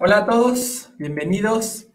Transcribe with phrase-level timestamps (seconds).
[0.00, 1.88] Hola a todos, bienvenidos.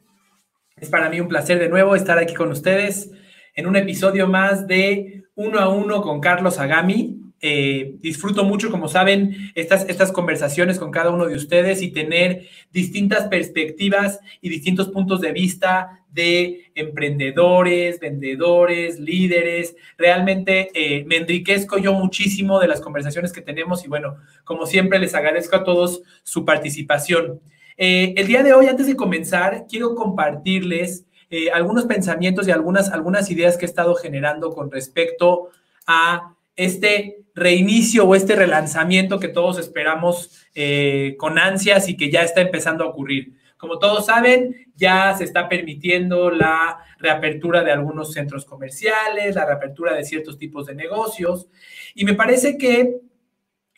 [0.75, 3.09] Es para mí un placer de nuevo estar aquí con ustedes
[3.55, 7.21] en un episodio más de Uno a Uno con Carlos Agami.
[7.39, 12.45] Eh, disfruto mucho, como saben, estas, estas conversaciones con cada uno de ustedes y tener
[12.73, 19.77] distintas perspectivas y distintos puntos de vista de emprendedores, vendedores, líderes.
[19.97, 24.99] Realmente eh, me enriquezco yo muchísimo de las conversaciones que tenemos y bueno, como siempre
[24.99, 27.39] les agradezco a todos su participación.
[27.77, 32.91] Eh, el día de hoy, antes de comenzar, quiero compartirles eh, algunos pensamientos y algunas,
[32.91, 35.49] algunas ideas que he estado generando con respecto
[35.87, 42.21] a este reinicio o este relanzamiento que todos esperamos eh, con ansias y que ya
[42.21, 43.33] está empezando a ocurrir.
[43.57, 49.93] Como todos saben, ya se está permitiendo la reapertura de algunos centros comerciales, la reapertura
[49.95, 51.47] de ciertos tipos de negocios.
[51.95, 52.99] Y me parece que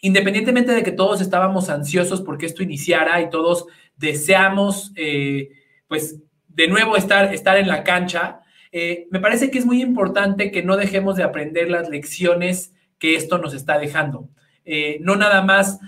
[0.02, 3.66] independientemente de que todos estábamos ansiosos porque esto iniciara y todos
[3.98, 5.50] deseamos, eh,
[5.88, 10.52] pues, de nuevo estar, estar en la cancha, eh, me parece que es muy importante
[10.52, 14.30] que no dejemos de aprender las lecciones que esto nos está dejando.
[14.66, 15.80] Eh, no nada más,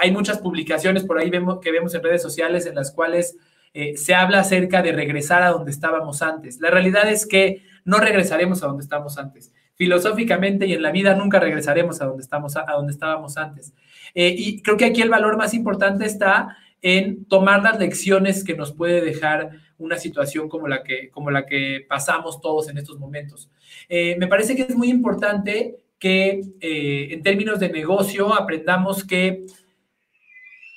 [0.00, 3.36] hay muchas publicaciones por ahí vemos, que vemos en redes sociales en las cuales
[3.94, 6.60] se habla acerca de regresar a donde estábamos antes.
[6.60, 9.50] La realidad es que no regresaremos a donde estábamos antes.
[9.76, 13.72] Filosóficamente y en la vida nunca regresaremos a donde, estamos, a donde estábamos antes.
[14.14, 18.72] y creo que aquí el valor más importante está en tomar las lecciones que nos
[18.72, 23.50] puede dejar una situación como la que, como la que pasamos todos en estos momentos.
[23.88, 29.46] Eh, me parece que es muy importante que eh, en términos de negocio aprendamos que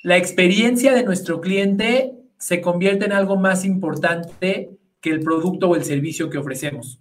[0.04, 5.76] la experiencia de nuestro cliente se convierte en algo más importante que el producto o
[5.76, 7.00] el servicio que ofrecemos.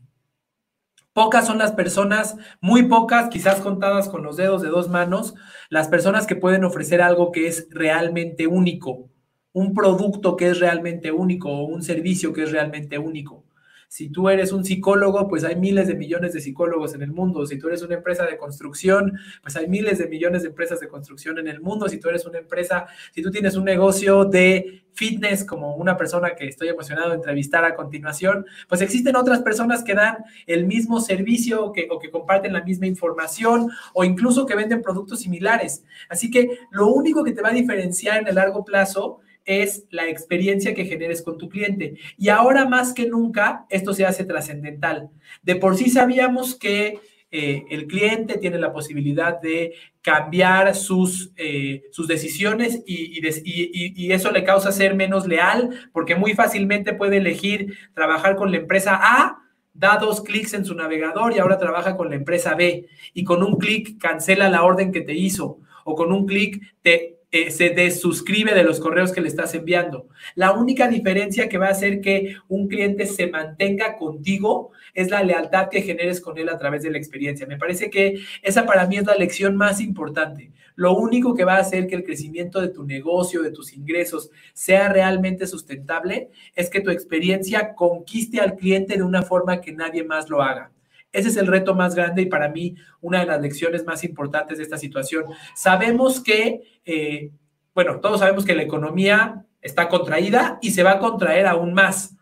[1.15, 5.33] Pocas son las personas, muy pocas, quizás contadas con los dedos de dos manos,
[5.69, 9.09] las personas que pueden ofrecer algo que es realmente único,
[9.53, 13.45] un producto que es realmente único o un servicio que es realmente único.
[13.87, 17.45] Si tú eres un psicólogo, pues hay miles de millones de psicólogos en el mundo.
[17.45, 20.89] Si tú eres una empresa de construcción, pues hay miles de millones de empresas de
[20.89, 21.87] construcción en el mundo.
[21.87, 26.35] Si tú eres una empresa, si tú tienes un negocio de fitness como una persona
[26.35, 30.17] que estoy emocionado de entrevistar a continuación, pues existen otras personas que dan
[30.47, 35.19] el mismo servicio que, o que comparten la misma información o incluso que venden productos
[35.19, 35.83] similares.
[36.09, 40.07] Así que lo único que te va a diferenciar en el largo plazo es la
[40.07, 41.95] experiencia que generes con tu cliente.
[42.17, 45.09] Y ahora más que nunca, esto se hace trascendental.
[45.43, 46.99] De por sí sabíamos que
[47.37, 54.31] eh, el cliente tiene la posibilidad de cambiar sus, eh, sus decisiones y, y, eso
[54.31, 59.39] le causa ser menos leal porque muy fácilmente puede elegir trabajar con la empresa A,
[59.73, 63.43] da dos clics en su navegador y ahora trabaja con la empresa B y con
[63.43, 67.71] un clic cancela la orden que te hizo o con un clic te eh, se
[67.71, 70.07] desuscribe de los correos que le estás enviando.
[70.35, 75.21] La única diferencia que va a hacer que un cliente se mantenga contigo es la
[75.21, 77.45] lealtad que generes con él a través de la experiencia.
[77.45, 80.53] Me parece que esa para mí es la lección más importante.
[80.75, 84.31] Lo único que va a hacer que el crecimiento de tu negocio, de tus ingresos,
[84.53, 90.05] sea realmente sustentable es que tu experiencia conquiste al cliente de una forma que nadie
[90.05, 90.71] más lo haga.
[91.15, 94.57] Ese es el reto más grande y para mí una de las lecciones más importantes
[94.57, 95.25] de esta situación.
[95.55, 97.31] Sabemos que, eh,
[97.73, 102.15] bueno, todos sabemos que la economía está contraída y se va a contraer aún más.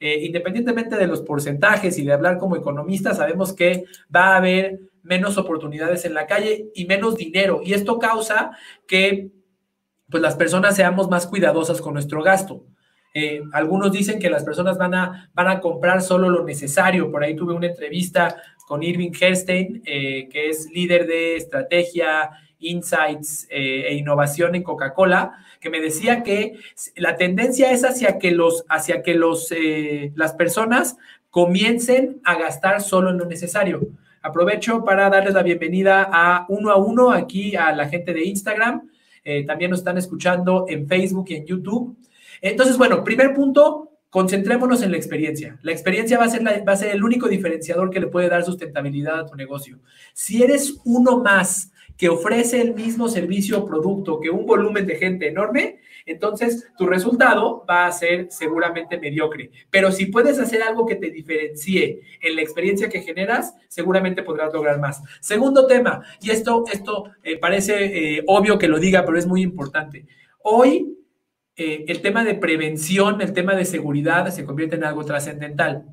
[0.00, 3.84] Eh, independientemente de los porcentajes y de hablar como economistas, sabemos que
[4.14, 7.60] va a haber menos oportunidades en la calle y menos dinero.
[7.62, 8.50] Y esto causa
[8.86, 9.30] que
[10.10, 12.64] pues, las personas seamos más cuidadosas con nuestro gasto.
[13.12, 17.10] Eh, algunos dicen que las personas van a, van a comprar solo lo necesario.
[17.10, 23.48] Por ahí tuve una entrevista con Irving Herstein, eh, que es líder de estrategia, insights
[23.50, 26.54] eh, e innovación en Coca-Cola, que me decía que
[26.96, 29.52] la tendencia es hacia que, los, hacia que los,
[30.14, 30.96] las personas
[31.30, 33.80] comiencen a gastar solo en lo necesario.
[34.22, 38.90] Aprovecho para darles la bienvenida a uno a uno aquí a la gente de Instagram.
[39.46, 41.96] también nos están escuchando en Facebook y en YouTube.
[42.40, 45.58] Entonces, bueno, primer punto, concentrémonos en la experiencia.
[45.62, 49.20] La experiencia va a, ser va a el único diferenciador que le puede dar sustentabilidad
[49.20, 49.78] a tu negocio.
[50.12, 54.96] Si eres uno más que ofrece el mismo servicio o producto que un volumen de
[54.96, 59.50] gente enorme, entonces tu resultado va a ser seguramente mediocre.
[59.70, 64.52] Pero si puedes hacer algo que te diferencie en la experiencia que generas, seguramente podrás
[64.52, 65.02] lograr más.
[65.20, 69.42] Segundo tema, y esto, esto eh, parece eh, obvio que lo diga, pero es muy
[69.42, 70.06] importante.
[70.42, 70.96] Hoy
[71.62, 75.84] eh, el tema de prevención, el tema de seguridad se convierte en algo trascendental.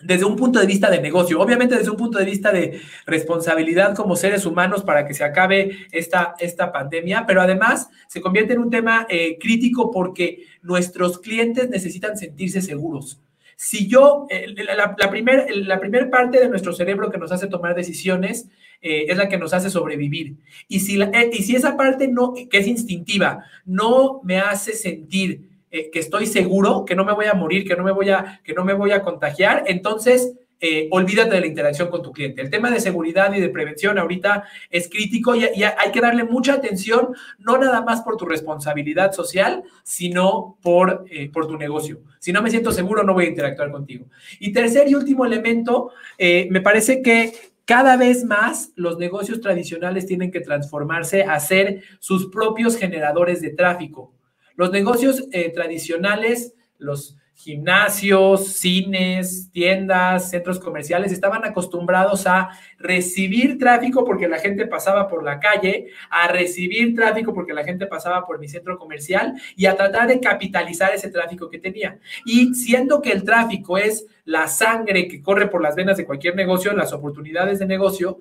[0.00, 3.96] desde un punto de vista de negocio, obviamente desde un punto de vista de responsabilidad
[3.96, 8.60] como seres humanos para que se acabe esta, esta pandemia, pero además se convierte en
[8.60, 13.20] un tema eh, crítico porque nuestros clientes necesitan sentirse seguros.
[13.56, 17.74] Si yo, eh, la, primera la primer parte de nuestro cerebro que nos hace tomar
[17.74, 18.48] decisiones
[18.82, 20.36] eh, es la que nos hace sobrevivir.
[20.68, 20.98] Y si,
[21.32, 26.26] y si esa parte no, que es instintiva, no me hace sentir eh, que estoy
[26.26, 28.72] seguro, que no me voy a morir, que no me voy a, que no me
[28.72, 32.40] voy a contagiar, entonces eh, olvídate de la interacción con tu cliente.
[32.40, 36.54] El tema de seguridad y de prevención ahorita es crítico y, hay que darle mucha
[36.54, 37.08] atención,
[37.38, 42.00] no nada más por tu responsabilidad social, sino por, eh, por tu negocio.
[42.20, 44.06] Si no me siento seguro, no voy a interactuar contigo.
[44.38, 47.34] Y tercer y último elemento, me parece que
[47.66, 53.50] cada vez más los negocios tradicionales tienen que transformarse a ser sus propios generadores de
[53.50, 54.14] tráfico.
[54.54, 62.48] Los negocios eh, tradicionales, los gimnasios, cines, tiendas, centros comerciales estaban acostumbrados a
[62.78, 67.86] recibir tráfico porque la gente pasaba por la calle, a recibir tráfico porque la gente
[67.86, 71.98] pasaba por mi centro comercial y a tratar de capitalizar ese tráfico que tenía.
[72.24, 76.34] Y siendo que el tráfico es la sangre que corre por las venas de cualquier
[76.36, 78.20] negocio, las oportunidades de negocio,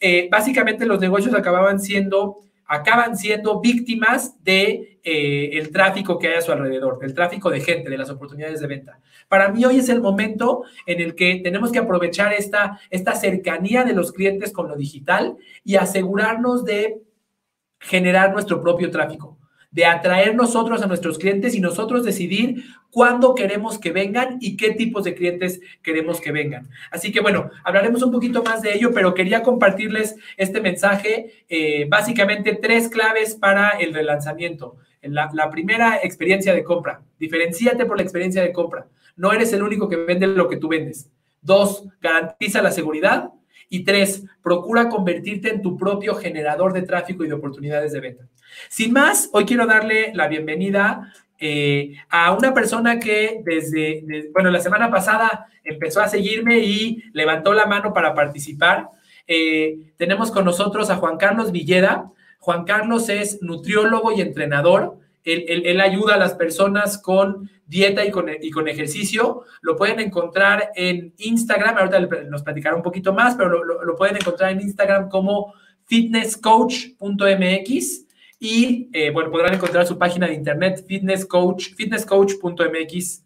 [0.00, 6.34] eh, básicamente los negocios acababan siendo acaban siendo víctimas de eh, el tráfico que hay
[6.34, 9.00] a su alrededor, del tráfico de gente, de las oportunidades de venta.
[9.28, 13.84] Para mí hoy es el momento en el que tenemos que aprovechar esta, esta cercanía
[13.84, 17.02] de los clientes con lo digital y asegurarnos de
[17.78, 19.38] generar nuestro propio tráfico
[19.74, 24.70] de atraer nosotros a nuestros clientes y nosotros decidir cuándo queremos que vengan y qué
[24.70, 26.70] tipos de clientes queremos que vengan.
[26.92, 31.86] Así que bueno, hablaremos un poquito más de ello, pero quería compartirles este mensaje, eh,
[31.88, 34.76] básicamente tres claves para el relanzamiento.
[35.02, 37.02] La, la primera, experiencia de compra.
[37.18, 38.86] Diferencíate por la experiencia de compra.
[39.16, 41.10] No eres el único que vende lo que tú vendes.
[41.42, 43.30] Dos, garantiza la seguridad.
[43.74, 48.24] Y tres, procura convertirte en tu propio generador de tráfico y de oportunidades de venta.
[48.68, 54.60] Sin más, hoy quiero darle la bienvenida eh, a una persona que desde, bueno, la
[54.60, 58.90] semana pasada empezó a seguirme y levantó la mano para participar.
[59.26, 62.12] Eh, tenemos con nosotros a Juan Carlos Villeda.
[62.38, 65.00] Juan Carlos es nutriólogo y entrenador.
[65.24, 68.28] Él, ayuda a las personas con dieta y con,
[68.68, 69.44] ejercicio.
[69.62, 71.78] Lo pueden encontrar en Instagram.
[71.78, 75.54] Ahorita nos platicará un poquito más, pero lo, lo pueden encontrar en Instagram como
[75.86, 78.04] fitnesscoach.mx.
[78.38, 83.24] Y eh, bueno, podrán encontrar su página de internet fitnesscoach, fitnesscoach.mx,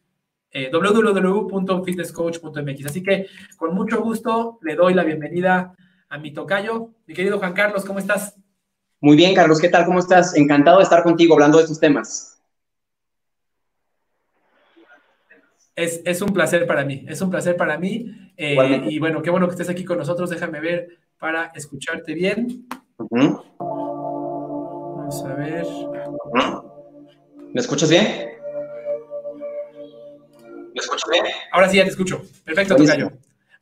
[0.53, 2.87] eh, www.fitnesscoach.mx.
[2.87, 5.75] Así que con mucho gusto le doy la bienvenida
[6.09, 6.93] a mi tocayo.
[7.06, 8.37] Mi querido Juan Carlos, ¿cómo estás?
[9.00, 9.85] Muy bien, Carlos, ¿qué tal?
[9.85, 10.37] ¿Cómo estás?
[10.37, 12.41] Encantado de estar contigo hablando de estos temas.
[15.77, 18.33] Es, es un placer para mí, es un placer para mí.
[18.37, 20.31] Eh, y bueno, qué bueno que estés aquí con nosotros.
[20.31, 22.67] Déjame ver para escucharte bien.
[22.99, 23.45] Vamos
[25.25, 25.65] a ver.
[27.55, 28.31] ¿Me escuchas bien?
[30.75, 31.25] ¿Me escuchas bien?
[31.53, 32.23] Ahora sí ya te escucho.
[32.44, 33.12] Perfecto, Tocayo.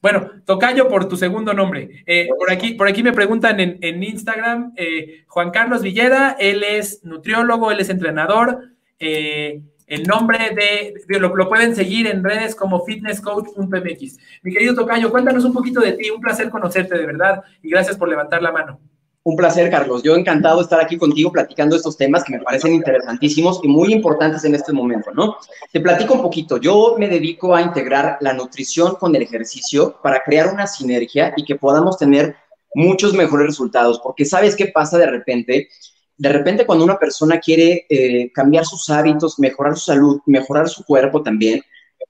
[0.03, 2.05] Bueno, Tocayo por tu segundo nombre.
[2.07, 7.05] Eh, por, aquí, por aquí me preguntan en, Instagram, eh, Juan Carlos Villeda, él es
[7.05, 8.61] nutriólogo, él es entrenador.
[8.99, 14.19] Eh, el nombre de, lo, lo, pueden seguir en redes como fitnesscoach.mx.
[14.43, 17.97] Mi querido Tocayo, cuéntanos un poquito de ti, un placer conocerte de verdad y gracias
[17.97, 18.81] por levantar la mano.
[19.27, 20.05] Un placer, Carlos.
[20.05, 23.93] Yo encantado de estar aquí contigo platicando estos temas que me parecen interesantísimos y muy
[23.93, 25.39] importantes en este momento, ¿no?
[25.73, 26.59] Te platico un poquito.
[26.59, 31.45] Yo me dedico a integrar la nutrición con el ejercicio para crear una sinergia y
[31.45, 32.37] que podamos tener
[32.73, 35.71] muchos mejores resultados, porque sabes qué pasa de repente.
[36.17, 40.85] De repente cuando una persona quiere eh, cambiar sus hábitos, mejorar su salud, mejorar su
[40.85, 41.63] cuerpo también,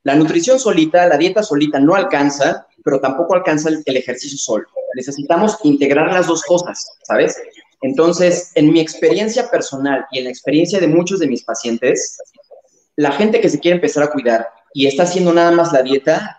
[0.02, 4.66] la nutrición solita, la dieta solita no alcanza, pero tampoco alcanza el ejercicio solo
[4.96, 7.36] necesitamos integrar las dos cosas, ¿sabes?
[7.82, 12.18] Entonces, en mi experiencia personal y en la experiencia de muchos de mis pacientes,
[12.96, 16.38] la gente que se quiere empezar a cuidar y está haciendo nada más la dieta,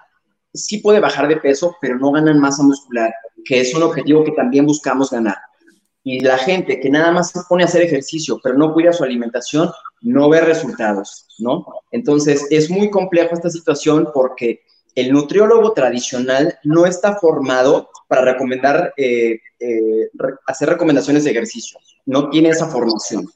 [0.54, 3.13] sí puede bajar de peso, pero no ganan masa muscular,
[3.46, 5.38] que es un objetivo que también buscamos ganar.
[6.04, 9.04] Y la gente que nada más se pone a hacer ejercicio, pero no cuida su
[9.04, 9.70] alimentación,
[10.01, 11.66] no ve resultados, ¿no?
[11.92, 14.62] Entonces, es muy complejo esta situación porque
[14.98, 20.10] el nutriólogo tradicional no está formado para recomendar, eh, eh,
[20.48, 21.77] hacer recomendaciones de ejercicio,
[22.08, 23.27] no tiene esa formación.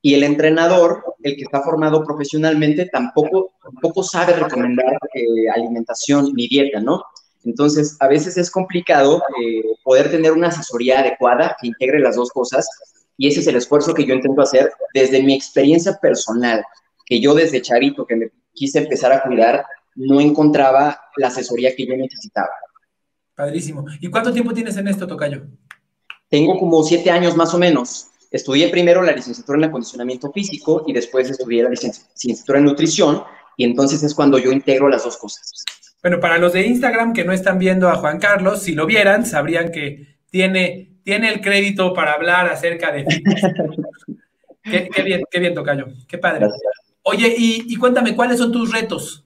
[0.00, 6.48] Y el entrenador, el que está formado profesionalmente, tampoco, tampoco sabe recomendar eh, alimentación ni
[6.48, 7.02] dieta, ¿no?
[7.44, 9.20] Entonces, a veces es complicado
[9.84, 12.66] poder tener una asesoría adecuada que integre las dos cosas
[13.18, 16.64] y ese es el esfuerzo que yo intento hacer desde mi experiencia personal,
[17.04, 21.86] que yo desde charito que me quise empezar a cuidar, no encontraba la asesoría que
[21.86, 22.50] yo necesitaba.
[23.34, 23.84] Padrísimo.
[24.00, 25.42] ¿Y cuánto tiempo tienes en esto, Tocayo?
[26.28, 28.08] Tengo como siete años más o menos.
[28.30, 33.22] Estudié primero la licenciatura en acondicionamiento físico y después estudié la licenciatura en nutrición
[33.56, 35.64] y entonces es cuando yo integro las dos cosas.
[36.02, 39.24] Bueno, para los de Instagram que no están viendo a Juan Carlos, si lo vieran,
[39.24, 43.04] sabrían que tiene, tiene el crédito para hablar acerca de...
[44.64, 45.86] qué, bien, qué bien, Tocayo.
[46.08, 46.48] Qué padre.
[47.02, 49.21] Oye, y, cuéntame, ¿cuáles son tus retos?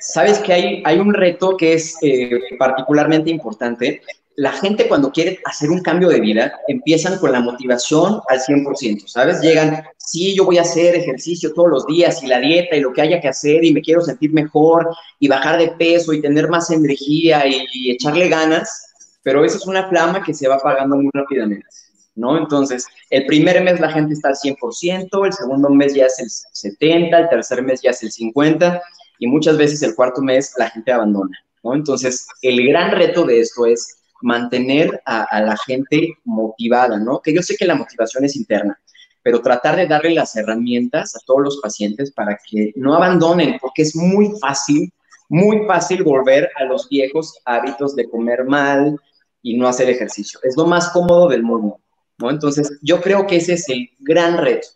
[0.00, 4.02] Sabes que hay, hay un reto que es eh, particularmente importante
[4.36, 9.06] la gente cuando quiere hacer un cambio de vida, empiezan con la motivación al 100%,
[9.06, 9.40] ¿sabes?
[9.40, 12.92] Llegan, sí, yo voy a hacer ejercicio todos los días y la dieta y lo
[12.92, 16.48] que haya que hacer y me quiero sentir mejor y bajar de peso y tener
[16.48, 21.10] más energía y, echarle ganas, pero eso es una flama que se va apagando muy
[21.14, 21.66] rápidamente,
[22.14, 22.36] ¿no?
[22.36, 26.28] Entonces, el primer mes la gente está al 100%, el segundo mes ya es el
[26.28, 28.80] 70%, el tercer mes ya es el 50%
[29.18, 31.74] y muchas veces el cuarto mes la gente abandona, ¿no?
[31.74, 37.20] Entonces, el gran reto de esto es mantener a, la gente motivada, ¿no?
[37.20, 38.78] Que yo sé que la motivación es interna,
[39.22, 43.82] pero tratar de darle las herramientas a todos los pacientes para que no abandonen, porque
[43.82, 44.92] es muy fácil,
[45.28, 48.98] muy fácil volver a los viejos hábitos de comer mal
[49.42, 50.40] y no hacer ejercicio.
[50.42, 51.78] Es lo más cómodo del mundo,
[52.18, 52.30] ¿no?
[52.30, 54.68] Entonces, yo creo que ese es el gran reto.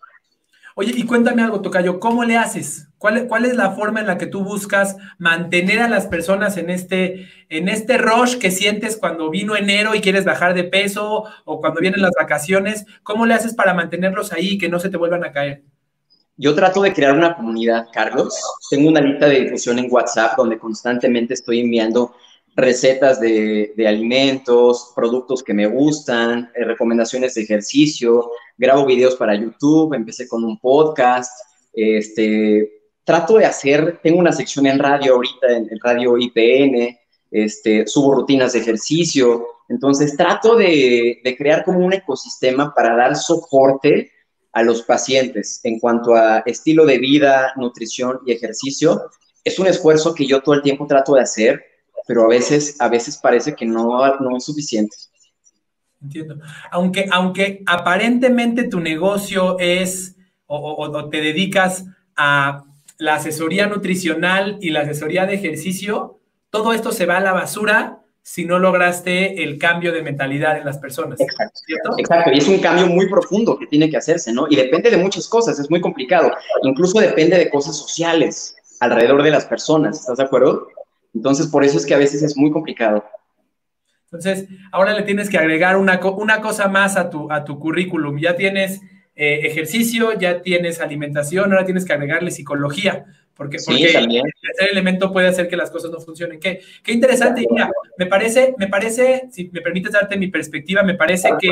[0.74, 2.89] Oye, y cuéntame algo, Tocayo, ¿cómo le haces?
[3.00, 6.68] ¿Cuál, ¿Cuál, es la forma en la que tú buscas mantener a las personas en
[6.68, 11.60] este, en este rush que sientes cuando vino enero y quieres bajar de peso o
[11.62, 12.84] cuando vienen las vacaciones?
[13.02, 15.62] ¿Cómo le haces para mantenerlos ahí y que no se te vuelvan a caer?
[16.36, 18.38] Yo trato de crear una comunidad, Carlos.
[18.68, 22.14] Tengo una lista de difusión en WhatsApp donde constantemente estoy enviando
[22.54, 29.94] recetas de, alimentos, productos que me gustan, eh, recomendaciones de ejercicio, grabo videos para YouTube,
[29.94, 31.32] empecé con un podcast,
[31.72, 36.96] este, trato de hacer, tengo una sección en radio ahorita, en el radio IPN,
[37.30, 43.16] este, subo rutinas de ejercicio, entonces trato de, de crear como un ecosistema para dar
[43.16, 44.10] soporte
[44.52, 49.10] a los pacientes en cuanto a estilo de vida, nutrición y ejercicio.
[49.44, 51.64] Es un esfuerzo que yo todo el tiempo trato de hacer
[52.10, 54.96] pero a veces, a veces parece que no, no es suficiente.
[56.02, 56.40] Entiendo.
[56.72, 60.16] Aunque, aunque aparentemente tu negocio es
[60.46, 61.84] o, te dedicas
[62.16, 62.64] a
[63.00, 68.02] la asesoría nutricional y la asesoría de ejercicio, todo esto se va a la basura
[68.22, 71.18] si no lograste el cambio de mentalidad en las personas.
[71.18, 71.60] Exacto,
[71.98, 74.46] Exacto, y es un cambio muy profundo que tiene que hacerse, ¿no?
[74.50, 76.30] Y depende de muchas cosas, es muy complicado.
[76.62, 80.68] Incluso depende de cosas sociales alrededor de las personas, ¿estás de acuerdo?
[81.14, 83.02] Entonces, por eso es que a veces es muy complicado.
[84.04, 88.18] Entonces, ahora le tienes que agregar una, una cosa más a tu, a tu currículum.
[88.18, 88.80] Ya tienes
[89.22, 95.12] eh, ejercicio, ya tienes alimentación, ahora tienes que agregarle psicología, porque, porque el tercer elemento
[95.12, 96.40] puede hacer que las cosas no funcionen.
[96.40, 97.44] Qué, qué interesante.
[97.50, 101.50] Mira, me parece, me parece, si me permites darte mi perspectiva, me parece que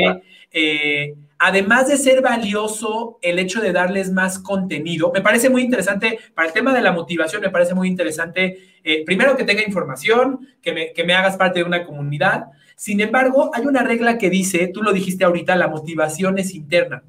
[0.51, 6.17] eh, además de ser valioso el hecho de darles más contenido, me parece muy interesante,
[6.33, 10.47] para el tema de la motivación, me parece muy interesante, eh, primero que tenga información,
[10.63, 12.45] que me, que me hagas parte de una comunidad.
[12.75, 17.03] Sin embargo, hay una regla que dice, tú lo dijiste ahorita, la motivación es interna.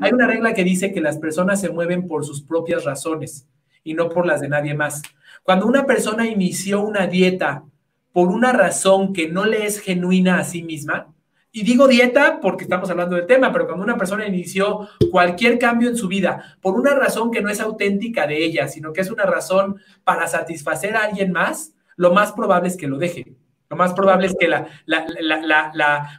[0.00, 3.46] Hay una regla que dice que las personas se mueven por sus propias razones
[3.82, 5.02] y no por las de nadie más.
[5.42, 7.64] Cuando una persona inició una dieta
[8.12, 11.12] por una razón que no le es genuina a sí misma,
[11.54, 15.90] y digo dieta porque estamos hablando del tema, pero cuando una persona inició cualquier cambio
[15.90, 19.10] en su vida por una razón que no es auténtica de ella, sino que es
[19.10, 23.36] una razón para satisfacer a alguien más, lo más probable es que lo deje.
[23.72, 24.68] Lo más probable es que la,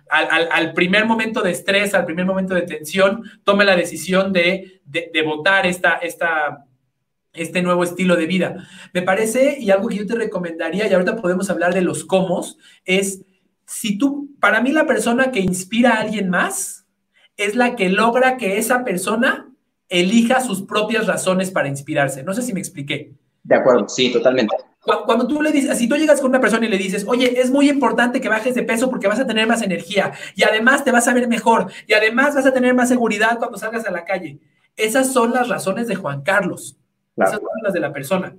[0.09, 4.81] al, primer momento de estrés, al primer momento de tensión, tome la decisión de,
[5.23, 5.99] votar esta,
[7.31, 8.67] este nuevo estilo de vida.
[8.91, 12.43] Me parece, y algo que yo te recomendaría, y ahorita podemos hablar de los cómo,
[12.85, 13.23] es
[13.67, 16.87] si tú, para mí la persona que inspira a alguien más
[17.37, 19.47] es la que logra que esa persona
[19.89, 22.23] elija sus propias razones para inspirarse.
[22.23, 23.13] No sé si me expliqué.
[23.43, 24.55] De acuerdo, sí, totalmente.
[24.83, 27.49] Cuando tú le dices, si tú llegas con una persona y le dices, oye, es
[27.49, 30.91] muy importante que bajes de peso porque vas a tener más energía y además te
[30.91, 34.03] vas a ver mejor y además vas a tener más seguridad cuando salgas a la
[34.03, 34.39] calle.
[34.75, 36.77] Esas son las razones de Juan Carlos.
[37.15, 38.35] Esas son las de la persona.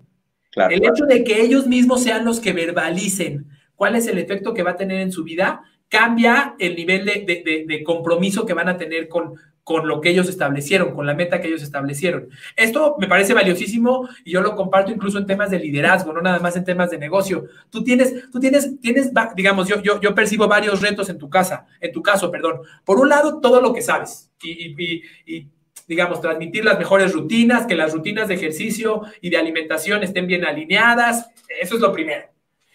[0.70, 4.62] el hecho de que ellos mismos sean los que verbalicen cuál es el efecto que
[4.62, 9.08] va a tener en su vida, cambia el nivel de, compromiso que van a tener
[9.08, 12.28] con, con lo que ellos establecieron, con la meta que ellos establecieron.
[12.54, 16.38] Esto me parece valiosísimo y yo lo comparto incluso en temas de liderazgo, no nada
[16.38, 17.46] más en temas de negocio.
[17.70, 21.66] Tú tienes, tú tienes, tienes, digamos, yo, yo, yo percibo varios retos en tu casa,
[21.80, 22.60] en tu caso, perdón.
[22.84, 25.48] Por un lado, todo lo que sabes y,
[25.88, 30.44] digamos, transmitir las mejores rutinas, que las rutinas de ejercicio y de alimentación estén bien
[30.44, 31.30] alineadas.
[31.60, 32.26] Eso es lo primero.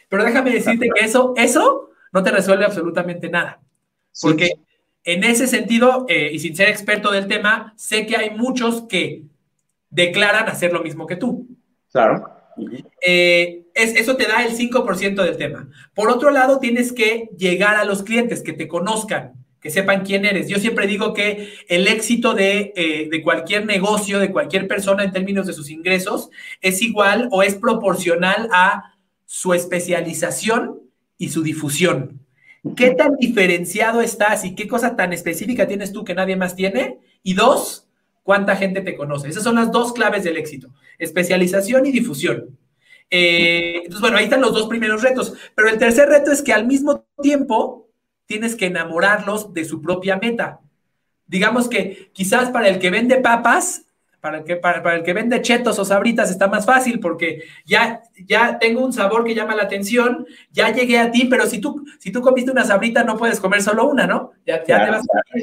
[0.07, 3.61] Pero déjame decirte que eso, eso no te resuelve absolutamente nada.
[4.19, 4.53] Porque
[5.13, 9.23] en ese sentido, eh, y sin ser experto del tema, sé que hay muchos que
[9.89, 11.47] declaran hacer lo mismo que tú.
[11.91, 12.29] Claro.
[13.01, 15.67] Eh, es, eso te da el 5% del tema.
[15.95, 20.25] Por otro lado, tienes que llegar a los clientes, que te conozcan, que sepan quién
[20.25, 20.47] eres.
[20.47, 25.11] Yo siempre digo que el éxito de, eh, de, cualquier negocio, de cualquier persona en
[25.11, 26.29] términos de sus ingresos,
[26.61, 28.93] es igual o es proporcional a
[29.25, 30.81] su especialización
[31.17, 32.28] y su difusión.
[32.75, 36.99] ¿Qué tan diferenciado estás y qué cosa tan específica tienes tú que nadie más tiene?
[37.23, 37.87] Y dos,
[38.23, 39.29] ¿cuánta gente te conoce?
[39.29, 42.57] Esas son las dos claves del éxito, especialización y difusión.
[43.09, 46.53] Eh, entonces, bueno, ahí están los dos primeros retos, pero el tercer reto es que
[46.53, 47.87] al mismo tiempo
[48.25, 50.59] tienes que enamorarlos de su propia meta.
[51.25, 53.85] Digamos que quizás para el que vende papas,
[54.21, 58.01] para el que, para, el que vende chetos o sabritas está más fácil porque ya,
[58.25, 61.85] ya tengo un sabor que llama la atención, ya llegué a ti, pero si tú,
[61.99, 64.31] si tú comiste una sabrita no puedes comer solo una, ¿no?
[64.45, 65.39] Ya, te vas a...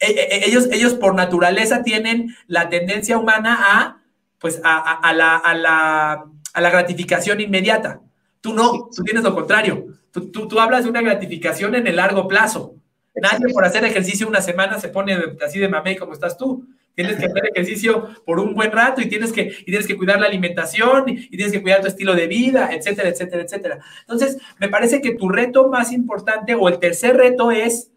[0.00, 4.02] E, e, e, ellos, ellos por naturaleza tienen la tendencia humana a,
[4.38, 8.00] pues, a, la, a, la, a la gratificación inmediata.
[8.40, 9.86] Tú no, tú tienes lo contrario.
[10.10, 12.74] Tú, tú, tú hablas de una gratificación en el largo plazo.
[13.14, 16.66] Nadie por hacer ejercicio una semana se pone así de mamey como estás tú.
[16.94, 20.20] Tienes que hacer ejercicio por un buen rato y tienes que, y tienes que cuidar
[20.20, 23.80] la alimentación y, tienes que cuidar tu estilo de vida, etcétera, etcétera, etcétera.
[24.02, 27.90] Entonces, me parece que tu reto más importante o el tercer reto es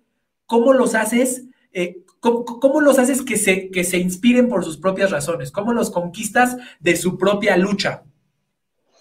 [0.47, 5.11] cómo los haces, eh, cómo, los haces que se, que se inspiren por sus propias
[5.11, 8.03] razones, cómo los conquistas de su propia lucha.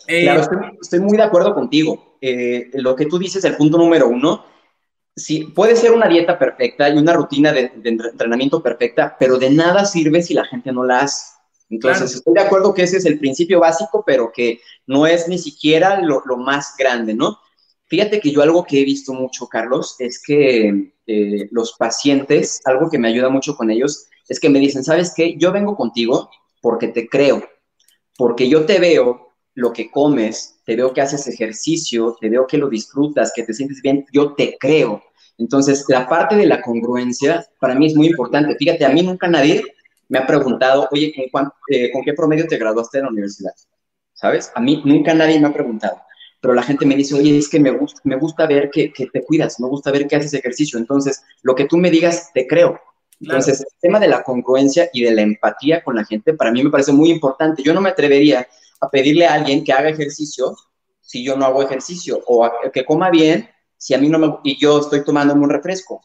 [0.06, 2.18] claro, eh, estoy, muy de acuerdo contigo.
[2.20, 4.44] Eh, lo que tú dices, el punto número uno,
[5.16, 9.84] sí, puede ser una dieta perfecta y una rutina de, entrenamiento perfecta, pero de nada
[9.84, 11.34] sirve si la gente no la hace.
[11.68, 15.38] Entonces, estoy de acuerdo que ese es el principio básico, pero que no es ni
[15.38, 17.38] siquiera lo, más grande, ¿no?
[17.86, 22.88] Fíjate que yo algo que he visto mucho, Carlos, es que eh, los pacientes, algo
[22.88, 25.36] que me ayuda mucho con ellos, es que me dicen, ¿sabes qué?
[25.38, 27.42] Yo vengo contigo porque te creo,
[28.16, 32.58] porque yo te veo lo que comes, te veo que haces ejercicio, te veo que
[32.58, 35.02] lo disfrutas, que te sientes bien, yo te creo.
[35.38, 38.56] Entonces, la parte de la congruencia para mí es muy importante.
[38.56, 39.62] Fíjate, a mí nunca nadie
[40.08, 43.52] me ha preguntado, oye, ¿con, eh, qué promedio te graduaste de la universidad?
[44.14, 44.50] ¿Sabes?
[44.54, 46.00] A mí nunca nadie me ha preguntado.
[46.40, 49.22] Pero la gente me dice, oye, es que me gusta, me gusta ver que, te
[49.24, 50.78] cuidas, me gusta ver que haces ejercicio.
[50.78, 52.80] Entonces, lo que tú me digas, te creo.
[53.20, 56.62] Entonces, el tema de la congruencia y de la empatía con la gente, para mí
[56.62, 57.62] me parece muy importante.
[57.62, 58.46] Yo no me atrevería
[58.80, 60.54] a pedirle a alguien que haga ejercicio
[61.00, 63.48] si yo no hago ejercicio o que coma bien
[63.86, 66.00] si a mí no me y yo estoy tomando un refresco.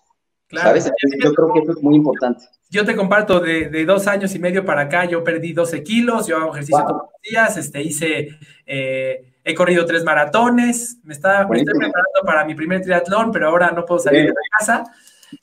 [0.52, 0.86] ¿Sabes?
[1.20, 2.44] Yo creo que eso es muy importante.
[2.70, 6.38] Yo te comparto, de, dos años y medio para acá, yo perdí 12 kilos, yo
[6.38, 11.74] hago ejercicio todos los días, este, hice, eh, he corrido tres maratones, me, estaba, estoy
[11.74, 14.84] preparando para mi primer triatlón, pero ahora no puedo salir de la casa.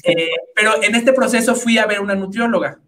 [0.05, 2.79] Eh, pero en este proceso fui a ver una nutrióloga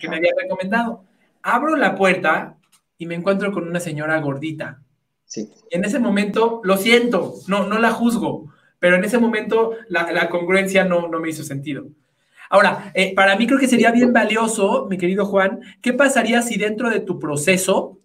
[0.00, 1.04] que me había recomendado.
[1.42, 2.56] Abro la puerta
[2.98, 4.82] y me encuentro con una señora gordita.
[5.28, 5.48] Sí.
[5.70, 10.84] en ese momento, lo siento, no, no la juzgo, pero en ese momento la, congruencia
[10.84, 11.86] no, no, me hizo sentido.
[12.48, 16.56] Ahora, eh, para mí creo que sería bien valioso, mi querido Juan, ¿qué pasaría si
[16.56, 17.98] dentro de tu proceso,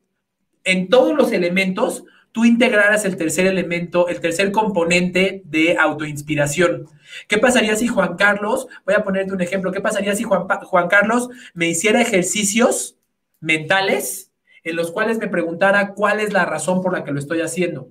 [0.63, 6.88] en todos los elementos, tú integraras el tercer elemento, el tercer componente de autoinspiración?
[7.27, 10.88] ¿Qué pasaría si Juan Carlos, voy a ponerte un ejemplo, qué pasaría si Juan, Juan
[10.88, 12.97] Carlos me hiciera ejercicios
[13.39, 14.31] mentales
[14.63, 17.89] en los cuales me preguntara cuál es la razón por la que lo estoy haciendo.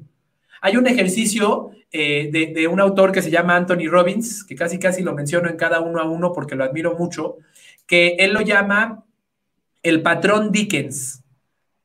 [0.60, 5.02] Hay un ejercicio eh, de, un autor que se llama Anthony Robbins, que casi casi
[5.02, 7.38] lo menciono en cada uno a uno porque lo admiro mucho,
[7.86, 9.04] que él lo llama
[9.82, 11.24] el patrón Dickens.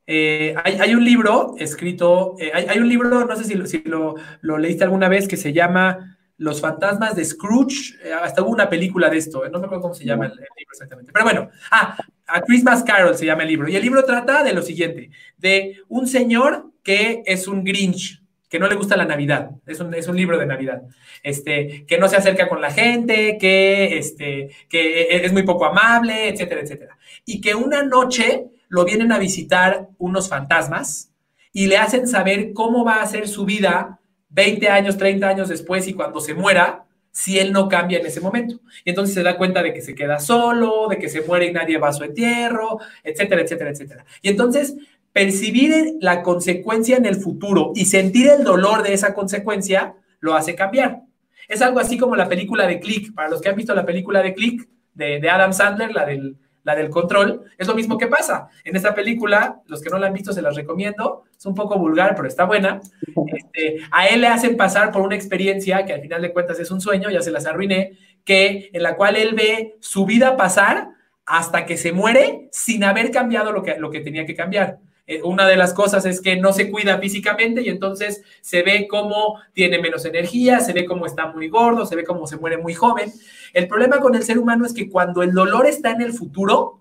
[0.07, 5.09] Eh, hay, un libro escrito, eh, hay, un libro, no sé si, lo, leíste alguna
[5.09, 7.95] vez, que se llama Los fantasmas de Scrooge.
[8.21, 11.11] hasta hubo una película de esto, no me acuerdo cómo se llama el libro exactamente.
[11.11, 13.67] Pero bueno, ah, a Christmas Carol se llama el libro.
[13.67, 18.59] Y el libro trata de lo siguiente, de un señor que es un Grinch, que
[18.59, 20.83] no le gusta la Navidad, es un, es un libro de Navidad,
[21.23, 26.29] este, que no se acerca con la gente, que, este, que es muy poco amable,
[26.29, 26.97] etcétera, etcétera.
[27.25, 31.11] Y que una noche lo vienen a visitar unos fantasmas
[31.51, 35.87] y le hacen saber cómo va a ser su vida 20 años, 30 años después
[35.87, 38.59] y cuando se muera, si él no cambia en ese momento.
[38.83, 41.53] Y entonces se da cuenta de que se queda solo, de que se muere y
[41.53, 44.05] nadie va a su entierro, etcétera, etcétera, etcétera.
[44.21, 44.75] Y entonces
[45.15, 50.55] percibir la consecuencia en el futuro y sentir el dolor de esa consecuencia lo hace
[50.55, 51.03] cambiar.
[51.47, 53.13] Es algo así como la película de Click.
[53.13, 56.75] Para los que han visto la película de Click de, Adam Sandler, la del, la
[56.75, 58.49] del control, es lo mismo que pasa.
[58.65, 61.79] En esta película, los que no la han visto se las recomiendo, es un poco
[61.79, 62.81] vulgar, pero está buena.
[63.27, 66.71] Este, a él le hacen pasar por una experiencia que al final de cuentas es
[66.71, 70.89] un sueño, ya se las arruiné, que en la cual él ve su vida pasar
[71.25, 74.79] hasta que se muere sin haber cambiado lo que, lo que tenía que cambiar.
[75.07, 78.87] Eh, una de las cosas es que no se cuida físicamente y entonces se ve
[78.89, 82.57] cómo tiene menos energía, se ve cómo está muy gordo, se ve cómo se muere
[82.57, 83.13] muy joven.
[83.53, 86.79] El problema con el ser humano es que cuando el dolor está en el futuro,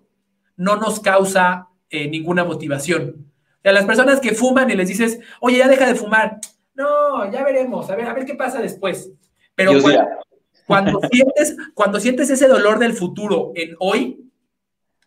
[0.56, 3.26] no nos causa eh, ninguna motivación.
[3.58, 6.38] O sea, las personas que fuman y les dices, oye, ya deja de fumar.
[6.74, 9.10] No, ya veremos, a ver, a ver qué pasa después.
[9.54, 9.72] Pero
[10.66, 14.30] cuando, sientes, cuando sientes ese dolor del futuro en hoy,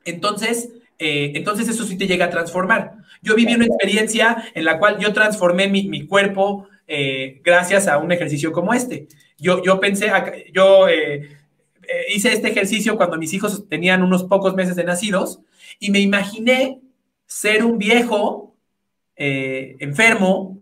[0.05, 0.69] entonces
[0.99, 2.95] eh, entonces eso sí te llega a transformar.
[3.21, 8.11] Yo viví una experiencia en la cual yo transformé mi, cuerpo eh, gracias a un
[8.11, 9.07] ejercicio como este.
[9.37, 10.11] Yo, yo pensé,
[10.53, 11.29] yo eh,
[12.13, 15.39] hice este ejercicio cuando mis hijos tenían unos pocos meses de nacidos
[15.79, 16.79] y me imaginé
[17.25, 18.55] ser un viejo
[19.19, 20.61] enfermo,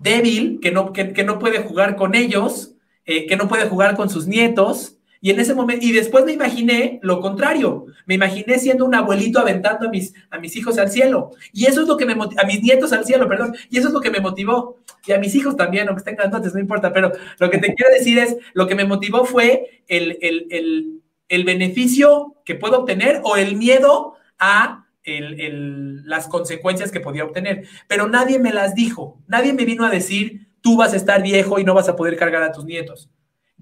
[0.00, 2.74] débil, que no, que no puede jugar con ellos,
[3.04, 6.98] que no puede jugar con sus nietos, y en ese momento, y después me imaginé
[7.02, 11.30] lo contrario, me imaginé siendo un abuelito aventando a mis, a mis hijos al cielo.
[11.52, 13.88] Y eso es lo que me motivó, a mis nietos al cielo, perdón, y eso
[13.88, 14.78] es lo que me motivó.
[15.06, 17.92] Y a mis hijos también, aunque estén grandotes, no importa, pero lo que te quiero
[17.92, 23.56] decir es, lo que me motivó fue el, el, beneficio que puedo obtener o el
[23.56, 27.66] miedo a las consecuencias que podía obtener.
[27.88, 31.58] Pero nadie me las dijo, nadie me vino a decir, tú vas a estar viejo
[31.58, 33.08] y no vas a poder cargar a tus nietos.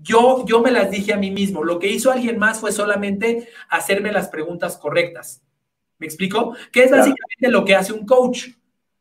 [0.05, 1.65] Yo, yo me las dije a mí mismo.
[1.65, 5.43] Lo que hizo alguien más fue solamente hacerme las preguntas correctas.
[5.99, 6.55] ¿Me explico?
[6.71, 8.49] Que es básicamente lo que hace un coach.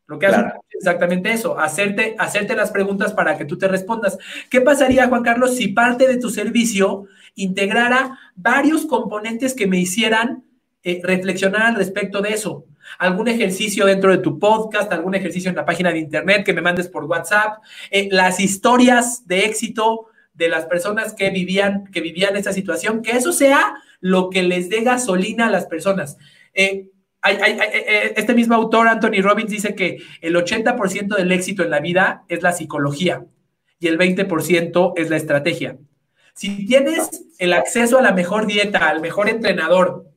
[0.06, 3.58] Lo que hace un coach es exactamente eso, hacerte, hacerte las preguntas para que tú
[3.58, 4.16] te respondas.
[4.48, 10.44] ¿Qué pasaría, Juan Carlos, si parte de tu servicio integrara varios componentes que me hicieran
[10.82, 12.64] eh, reflexionar al respecto de eso?
[12.98, 16.60] algún ejercicio dentro de tu podcast, algún ejercicio en la página de internet que me
[16.60, 22.36] mandes por WhatsApp, eh, las historias de éxito de las personas que vivían, que vivían
[22.36, 26.18] esa situación, que eso sea lo que les dé gasolina a las personas.
[26.52, 26.90] Eh,
[27.26, 32.24] eh, este mismo autor, Anthony Robbins, dice que el 80% del éxito en la vida
[32.28, 33.24] es la psicología
[33.78, 35.78] y el 20% es la estrategia.
[36.34, 40.10] Si tienes el acceso a la mejor dieta, al mejor entrenador,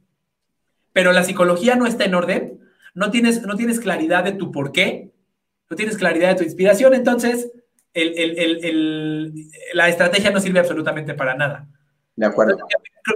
[0.91, 2.59] pero la psicología no está en orden,
[2.95, 5.11] no tienes, no tienes claridad de tu por qué,
[5.69, 7.51] no tienes claridad de tu inspiración, entonces
[9.73, 11.67] la estrategia no sirve absolutamente para nada.
[12.15, 12.57] De acuerdo.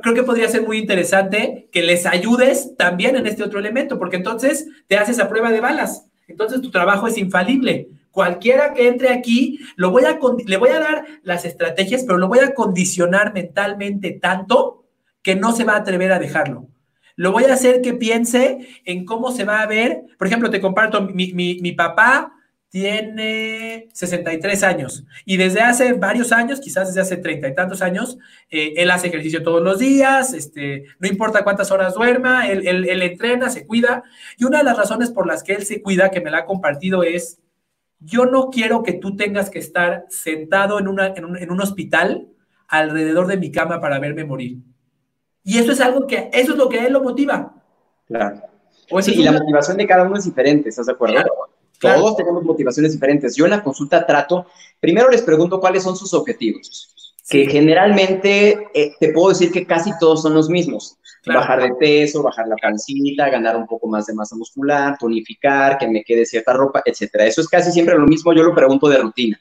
[0.02, 4.15] Creo, que podría ser muy interesante que les ayudes también en este otro elemento, porque
[4.15, 6.08] entonces te haces a prueba de balas.
[6.28, 7.89] Entonces tu trabajo es infalible.
[8.12, 12.28] Cualquiera que entre aquí, lo voy a, le voy a dar las estrategias, pero lo
[12.28, 14.86] voy a condicionar mentalmente tanto
[15.24, 16.67] que no se va a atrever a dejarlo.
[17.15, 20.04] Lo voy a hacer que piense en cómo se va a ver.
[20.17, 22.34] Por ejemplo, te comparto, mi, mi, mi papá
[22.72, 28.18] tiene 63 años y desde hace varios años, quizás desde hace treinta y tantos años,
[28.50, 33.02] eh, él hace ejercicio todos los días, este, no importa cuántas horas duerma, él, él,
[33.02, 34.04] entrena, se cuida.
[34.38, 36.46] Y una de las razones por las que él se cuida, que me la ha
[36.46, 37.42] compartido, es,
[38.00, 41.60] yo no quiero que tú tengas que estar sentado en, una, en, un, en un
[41.60, 42.30] hospital
[42.70, 44.60] alrededor de mi cama para verme morir.
[45.44, 47.54] Y eso es algo que, eso es lo que a él lo motiva.
[48.08, 48.44] Claro.
[49.02, 51.22] sí, y la motivación de cada uno es diferente, ¿estás de acuerdo?
[51.82, 53.36] Todos tenemos motivaciones diferentes.
[53.36, 54.46] Yo en la consulta trato,
[54.80, 56.94] primero les pregunto cuáles son sus objetivos,
[57.28, 60.98] que generalmente eh, te puedo decir que casi todos son los mismos.
[61.26, 65.88] Bajar de peso, bajar la pancita, ganar un poco más de masa muscular, tonificar, que
[65.88, 67.26] me quede cierta ropa, etcétera.
[67.26, 69.39] Eso es casi siempre lo mismo, yo lo pregunto de rutina.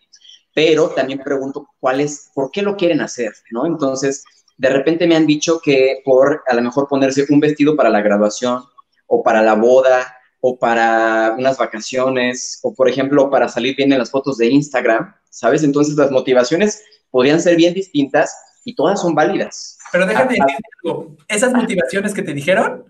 [0.54, 3.64] Pero también pregunto cuál es, por qué lo quieren hacer, ¿no?
[3.64, 4.24] Entonces,
[4.58, 8.02] de repente me han dicho que por a lo mejor ponerse un vestido para la
[8.02, 8.62] graduación
[9.06, 13.98] o para la boda o para unas vacaciones, o por ejemplo, para salir bien en
[13.98, 15.62] las fotos de Instagram, ¿sabes?
[15.62, 19.78] Entonces las motivaciones podrían ser bien distintas y todas son válidas.
[19.92, 22.84] Pero déjame decirte algo, esas motivaciones que te dijeron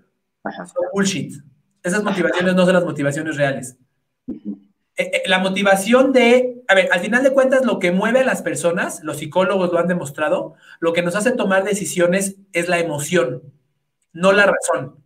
[0.44, 1.34] son bullshit.
[1.82, 3.76] Esas motivaciones no son las motivaciones reales.
[4.96, 8.24] Eh, eh, la motivación de, a ver, al final de cuentas, lo que mueve a
[8.24, 12.78] las personas, los psicólogos lo han demostrado, lo que nos hace tomar decisiones es la
[12.78, 13.42] emoción,
[14.12, 14.96] no la razón.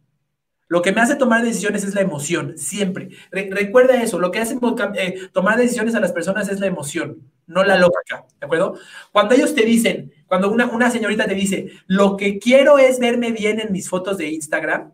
[0.75, 3.11] Lo que me hace tomar decisiones es la emoción, siempre.
[3.31, 4.59] recuerda eso, lo que hace
[4.97, 8.75] eh, tomar decisiones a las personas es la emoción, no la lógica, ¿de acuerdo?
[9.13, 13.31] Cuando ellos te dicen, cuando una, una señorita te dice, lo que quiero es verme
[13.31, 14.91] bien en mis fotos de Instagram,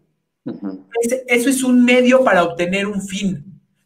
[1.27, 3.43] eso es un medio para obtener un fin.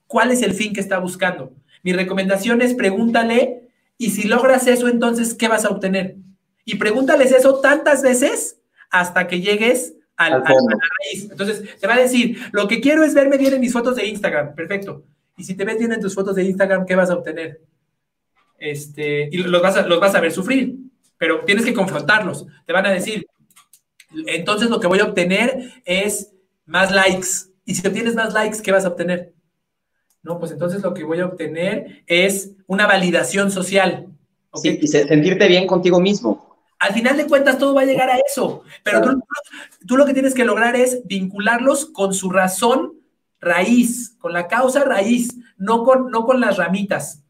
[0.09, 1.52] ¿Cuál es el fin que está buscando?
[1.85, 6.16] Mi recomendación es pregúntale y si logras eso, entonces, ¿qué vas a obtener?
[6.64, 8.59] Y pregúntales eso tantas veces
[8.90, 11.31] hasta que llegues al, a la raíz.
[11.31, 14.07] Entonces, te va a decir, lo que quiero es verme bien en mis fotos de
[14.07, 14.55] Instagram.
[14.55, 15.05] Perfecto.
[15.37, 17.61] Y si te ves bien en tus fotos de Instagram, ¿qué vas a obtener?
[18.59, 20.77] Este, y los vas, a, los vas a ver sufrir,
[21.18, 22.46] pero tienes que confrontarlos.
[22.66, 23.27] Te van a decir,
[24.27, 26.33] entonces lo que voy a obtener es
[26.66, 27.29] más likes.
[27.64, 29.33] Y si obtienes más likes, ¿qué vas a obtener?
[30.22, 34.07] No, pues entonces lo que voy a obtener es una validación social.
[34.55, 36.43] Sí, y sentirte bien contigo mismo.
[36.85, 38.62] Al final de cuentas, todo va a llegar a eso.
[38.83, 39.23] Pero tú,
[39.87, 42.92] tú, lo que tienes que lograr es vincularlos con su razón
[43.40, 47.25] raíz, con la causa raíz, no con, no con las ramitas.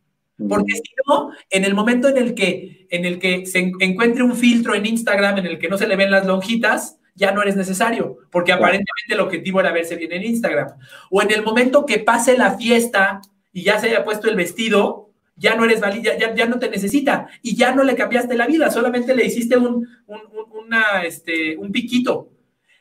[0.49, 4.35] Porque si no, en el momento en el que, en el que se encuentre un
[4.35, 7.55] filtro en Instagram en el que no se le ven las lonjitas, ya no eres
[7.55, 10.71] necesario, porque aparentemente el objetivo era verse bien en Instagram.
[11.11, 13.21] O en el momento que pase la fiesta
[13.53, 16.71] y ya se haya puesto el vestido, ya no eres valida, ya, ya, no te
[16.71, 20.21] necesita y ya no le cambiaste la vida, solamente le hiciste un, un,
[20.65, 22.31] una, este, un piquito.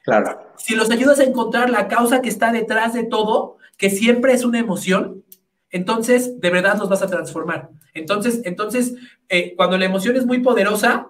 [0.03, 0.53] Claro.
[0.57, 4.43] Si los ayudas a encontrar la causa que está detrás de todo, que siempre es
[4.43, 5.23] una emoción,
[5.69, 7.69] entonces de verdad los vas a transformar.
[7.93, 8.95] Entonces, entonces
[9.29, 11.09] eh, cuando la emoción es muy poderosa,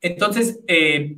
[0.00, 1.16] entonces eh,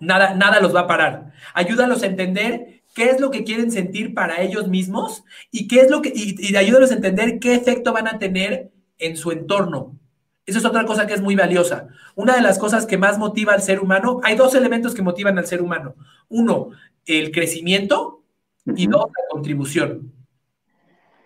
[0.00, 1.32] nada, nada los va a parar.
[1.54, 5.90] Ayúdalos a entender qué es lo que quieren sentir para ellos mismos y qué es
[5.90, 9.98] lo que, y, y ayúdalos a entender qué efecto van a tener en su entorno.
[10.46, 11.88] Esa es otra cosa que es muy valiosa.
[12.14, 15.38] Una de las cosas que más motiva al ser humano, hay dos elementos que motivan
[15.38, 15.94] al ser humano.
[16.28, 16.70] Uno,
[17.04, 18.22] el crecimiento
[18.64, 20.12] y dos, la contribución.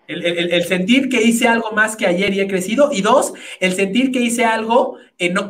[0.07, 2.89] El, sentir que hice algo más que ayer y he crecido.
[2.91, 4.97] Y dos, el sentir que hice algo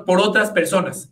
[0.05, 1.11] por otras personas.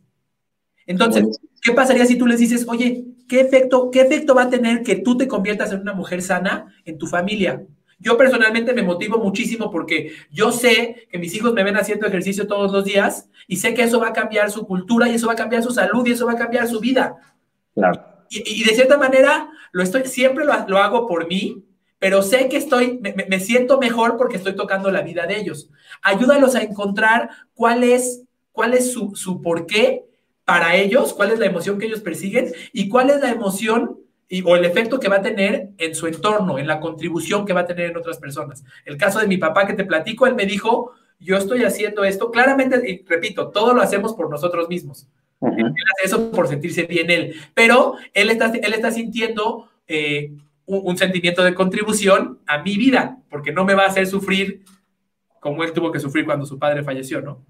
[0.86, 4.84] Entonces, ¿qué pasaría si tú les dices, oye, ¿qué efecto, ¿qué efecto va a tener
[4.84, 7.66] que tú te conviertas en una mujer sana en tu familia?
[8.02, 12.48] Yo personalmente me motivo muchísimo porque yo sé que mis hijos me ven haciendo ejercicio
[12.48, 15.34] todos los días y sé que eso va a cambiar su cultura y eso va
[15.34, 17.16] a cambiar su salud y eso va a cambiar su vida.
[17.76, 18.04] Claro.
[18.30, 21.66] Y, de cierta manera, lo estoy, siempre lo, lo hago por mí,
[22.00, 25.70] pero sé que estoy, me, siento mejor porque estoy tocando la vida de ellos.
[26.02, 30.06] Ayúdalos a encontrar cuál es, cuál es su, su porqué
[30.44, 34.00] para ellos, cuál es la emoción que ellos persiguen y cuál es la emoción
[34.32, 37.52] y, o el efecto que va a tener en su entorno, en la contribución que
[37.52, 38.64] va a tener en otras personas.
[38.86, 42.32] El caso de mi papá que te platico, él me dijo, yo estoy haciendo esto,
[42.32, 45.08] claramente, y repito, todo lo hacemos por nosotros mismos.
[45.42, 49.70] Él hace eso por sentirse bien él, pero él está, él está sintiendo...
[49.88, 50.32] Eh,
[50.66, 54.64] un, sentimiento de contribución a mi vida, porque no me va a hacer sufrir
[55.42, 57.44] como él tuvo que sufrir cuando su padre falleció, ¿no?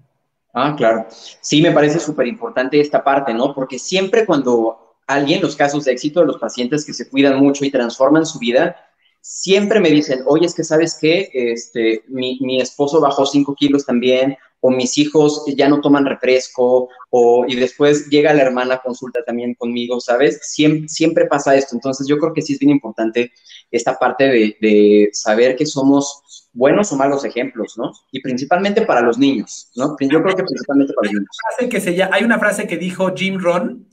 [0.54, 1.06] Ah, claro.
[1.10, 3.54] Sí, me parece súper importante esta parte, ¿no?
[3.54, 7.64] Porque siempre cuando alguien, los casos de éxito de los pacientes que se cuidan mucho
[7.64, 8.76] y transforman su vida,
[9.20, 13.86] siempre me dicen, oye, es que sabes qué, este, mi, mi esposo bajó cinco kilos
[13.86, 19.20] también, o mis hijos ya no toman refresco, o, y después llega la hermana consulta
[19.24, 20.38] también conmigo, ¿sabes?
[20.42, 21.74] Siempre, siempre pasa esto.
[21.74, 23.32] Entonces yo creo que sí es bien importante
[23.72, 27.92] esta parte de, saber que somos buenos o malos ejemplos, ¿no?
[28.12, 29.96] Y principalmente para los niños, ¿no?
[30.00, 31.68] Yo creo que principalmente para los niños.
[31.68, 33.88] que se hay una frase que dijo Jim Ron,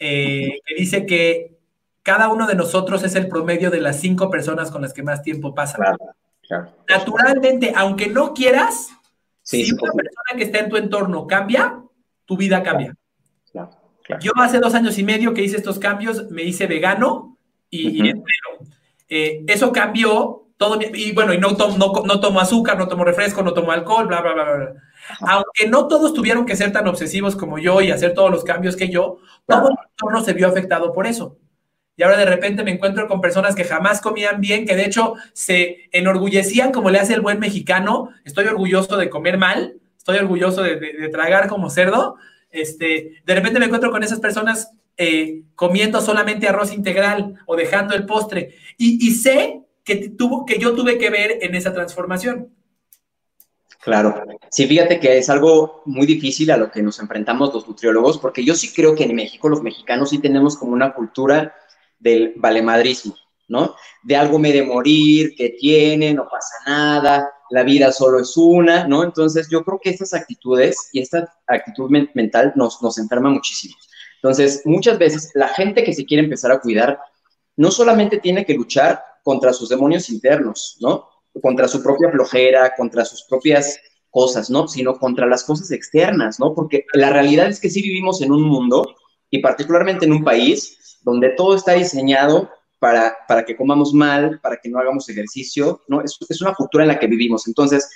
[0.00, 1.58] eh, que dice que
[2.02, 5.22] cada uno de nosotros es el promedio de las cinco personas con las que más
[5.22, 5.76] tiempo pasa.
[5.76, 5.98] Claro,
[6.48, 6.72] claro.
[6.88, 8.88] Naturalmente, aunque no quieras,
[9.42, 11.82] si una persona que está en tu entorno cambia,
[12.24, 12.96] tu vida cambia.
[14.20, 17.36] Yo hace dos años y medio que hice estos cambios, me hice vegano
[17.68, 18.10] y,
[19.08, 20.78] eh, eso cambió todo.
[20.82, 24.32] y bueno, y no, no, tomo azúcar, no tomo refresco, no tomo alcohol, bla, bla,
[24.32, 24.72] bla, bla.
[25.20, 28.76] Aunque no todos tuvieron que ser tan obsesivos como yo y hacer todos los cambios
[28.76, 31.36] que yo, todo el entorno se vio afectado por eso
[32.00, 35.16] y ahora de repente me encuentro con personas que jamás comían bien, que de hecho
[35.34, 38.08] se enorgullecían como le hace el buen mexicano.
[38.24, 42.16] Estoy orgulloso de comer mal, estoy orgulloso de, tragar como cerdo.
[42.50, 47.94] Este, de repente me encuentro con esas personas eh, comiendo solamente arroz integral o dejando
[47.94, 48.54] el postre.
[48.78, 52.48] Y, sé que, tuvo, que yo tuve que ver en esa transformación.
[53.82, 54.22] Claro.
[54.50, 58.44] Sí, fíjate que es algo muy difícil a lo que nos enfrentamos los nutriólogos, porque
[58.44, 61.54] yo sí creo que en México los mexicanos sí tenemos como una cultura
[61.98, 63.14] del valemadrismo,
[63.48, 63.74] ¿no?
[64.02, 68.86] De algo me de morir, que tiene, no pasa nada, la vida solo es una,
[68.86, 69.02] ¿no?
[69.02, 73.74] Entonces yo creo que estas actitudes y esta actitud mental nos, nos enferma muchísimo.
[74.22, 77.00] Entonces, muchas veces la gente que se quiere empezar a cuidar
[77.56, 81.08] no solamente tiene que luchar contra sus demonios internos, ¿no?
[81.40, 83.78] Contra su propia flojera, contra sus propias
[84.10, 84.68] cosas, ¿no?
[84.68, 86.54] Sino contra las cosas externas, ¿no?
[86.54, 88.94] Porque la realidad es que sí vivimos en un mundo
[89.30, 94.56] y particularmente en un país donde todo está diseñado para, para que comamos mal, para
[94.56, 96.02] que no hagamos ejercicio, ¿no?
[96.02, 97.46] Es, es una cultura en la que vivimos.
[97.46, 97.88] Entonces,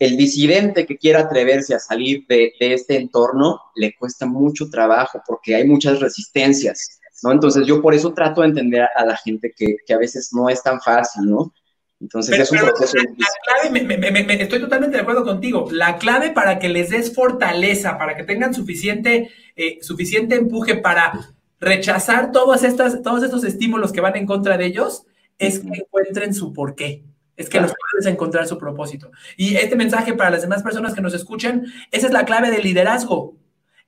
[0.00, 5.54] el disidente que quiera atreverse a salir de, este entorno le cuesta mucho trabajo porque
[5.54, 7.32] hay muchas resistencias, ¿no?
[7.32, 10.48] Entonces yo por eso trato de entender a la gente que, que a veces no
[10.48, 11.52] es tan fácil, ¿no?
[12.00, 12.96] Entonces es un proceso.
[12.96, 13.26] La,
[13.62, 15.68] clave, estoy totalmente de acuerdo contigo.
[15.70, 21.34] La clave para que les des fortaleza, para que tengan suficiente, eh, suficiente empuje para
[21.60, 25.04] rechazar todas estas, todos estos estímulos que van en contra de ellos,
[25.38, 27.04] es que encuentren su porqué.
[27.36, 29.10] Es que los puedes encontrar su propósito.
[29.36, 32.62] Y este mensaje para las demás personas que nos escuchan, esa es la clave del
[32.62, 33.36] liderazgo.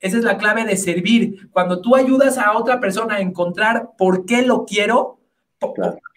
[0.01, 1.49] Esa es la clave de servir.
[1.51, 5.22] Cuando tú ayudas a otra persona a encontrar por qué lo quiero,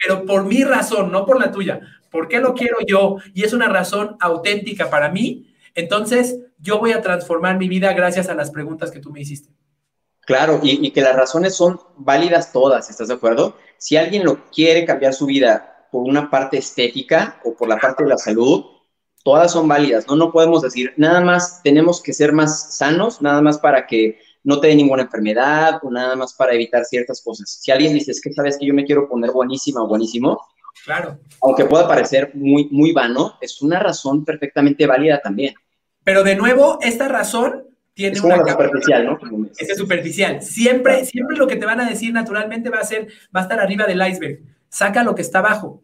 [0.02, 1.80] pero por mi razón, no por la tuya.
[2.10, 3.16] ¿Por qué lo quiero yo?
[3.34, 5.54] Y es una razón auténtica para mí.
[5.74, 9.50] Entonces, yo voy a transformar mi vida gracias a las preguntas que tú me hiciste.
[10.26, 13.56] Claro, y, que las razones son válidas todas, ¿estás de acuerdo?
[13.78, 18.02] Si alguien lo quiere cambiar su vida por una parte estética o por la parte
[18.02, 18.64] de la salud,
[19.22, 20.16] todas son válidas, ¿no?
[20.16, 24.60] No podemos decir, nada más tenemos que ser más sanos, nada más para que no
[24.60, 27.58] te dé ninguna enfermedad o nada más para evitar ciertas cosas.
[27.60, 30.40] Si alguien dice, es que sabes que yo me quiero poner buenísima o buenísimo,
[30.84, 31.18] claro.
[31.42, 35.54] aunque pueda parecer muy, muy vano, es una razón perfectamente válida también.
[36.04, 39.18] Pero de nuevo, esta razón tiene es una superficial, ¿no?
[39.58, 40.40] Es superficial.
[40.42, 43.58] Siempre, siempre lo que te van a decir naturalmente va a ser, va a estar
[43.58, 44.42] arriba del iceberg.
[44.68, 45.82] Saca lo que está abajo.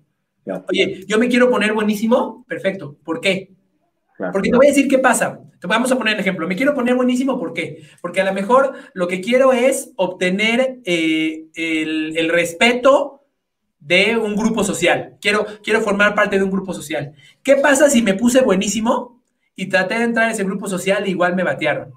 [0.68, 2.96] Oye, yo me quiero poner buenísimo, perfecto.
[3.02, 3.50] ¿Por qué?
[4.30, 5.40] Porque te voy a decir qué pasa.
[5.60, 6.46] Te vamos a poner el ejemplo.
[6.46, 7.82] Me quiero poner buenísimo, ¿por qué?
[8.00, 13.24] Porque a lo mejor lo que quiero es obtener eh, el, respeto
[13.80, 15.16] de un grupo social.
[15.20, 17.14] Quiero, quiero formar parte de un grupo social.
[17.42, 19.22] ¿Qué pasa si me puse buenísimo
[19.56, 21.92] y traté de entrar en ese grupo social e igual me batearon?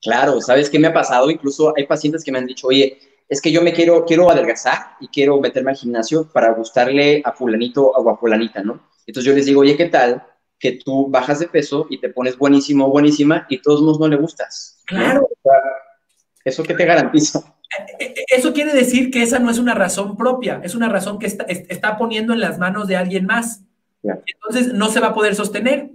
[0.00, 1.30] Claro, ¿sabes qué me ha pasado?
[1.30, 4.96] Incluso hay pacientes que me han dicho, oye, es que yo me quiero, quiero adelgazar
[5.00, 8.80] y quiero meterme al gimnasio para gustarle a fulanito o a fulanita, ¿no?
[9.06, 10.24] Entonces yo les digo, oye, ¿qué tal
[10.58, 14.08] que tú bajas de peso y te pones buenísimo o buenísima y todos modos no
[14.08, 14.82] le gustas.
[14.86, 15.28] Claro.
[16.44, 17.54] ¿Eso qué te garantiza?
[17.98, 21.18] E, e, eso quiere decir que esa no es una razón propia, es una razón
[21.18, 23.62] que está, está poniendo en las manos de alguien más.
[24.02, 25.90] Entonces no se va a poder sostener.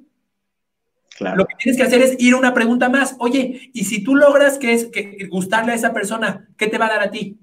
[1.17, 1.37] Claro.
[1.37, 3.15] Lo que tienes que hacer es ir a una pregunta más.
[3.19, 6.87] Oye, y si tú logras que es que gustarle a esa persona, ¿qué te va
[6.87, 7.39] a dar a ti?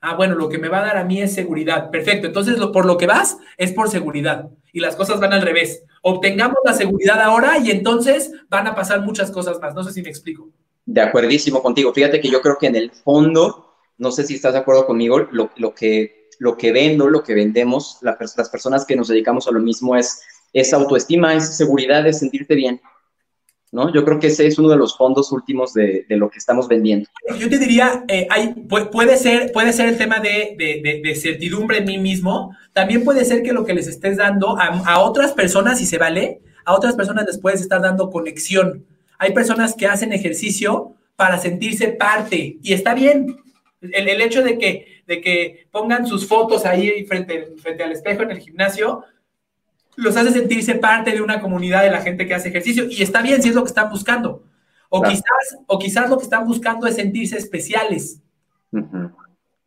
[0.00, 1.90] Ah, bueno, lo que me va a dar a mí es seguridad.
[1.90, 2.26] Perfecto.
[2.26, 4.48] Entonces, por lo que vas es por seguridad.
[4.72, 5.84] Y las cosas van al revés.
[6.02, 9.74] Obtengamos la seguridad ahora y entonces van a pasar muchas cosas más.
[9.74, 10.48] No sé si me explico.
[10.86, 11.92] De acuerdísimo contigo.
[11.92, 15.18] Fíjate que yo creo que en el fondo, no sé si estás de acuerdo conmigo,
[15.18, 19.60] lo, que, lo que vendo, lo que vendemos, las personas que nos dedicamos a lo
[19.60, 20.22] mismo es,
[20.54, 22.80] es autoestima, es seguridad, es sentirte bien.
[23.72, 23.92] ¿No?
[23.92, 27.08] Yo creo que ese es uno de los fondos últimos de, lo que estamos vendiendo.
[27.38, 31.98] Yo te diría, eh, hay, puede, ser, puede ser el tema de, certidumbre en mí
[31.98, 35.98] mismo, también puede ser que lo que les estés dando a, otras personas, si se
[35.98, 38.84] vale, a otras personas les puedes estar dando conexión.
[39.18, 43.36] Hay personas que hacen ejercicio para sentirse parte y está bien.
[43.80, 48.22] El, el hecho de que, de que pongan sus fotos ahí frente, frente al espejo
[48.22, 49.04] en el gimnasio,
[50.00, 53.22] los hace sentirse parte de una comunidad de la gente que hace ejercicio y está
[53.22, 54.44] bien si es lo que están buscando.
[54.88, 58.20] O, quizás, o quizás lo que están buscando es sentirse especiales.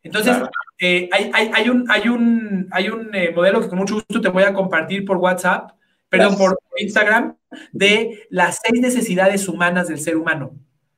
[0.02, 0.36] Entonces,
[0.78, 4.42] eh, hay, un, hay un, hay un eh, modelo que con mucho gusto te voy
[4.42, 5.70] a compartir por WhatsApp,
[6.10, 7.36] perdón, por Instagram,
[7.72, 10.54] de las seis necesidades humanas del ser humano.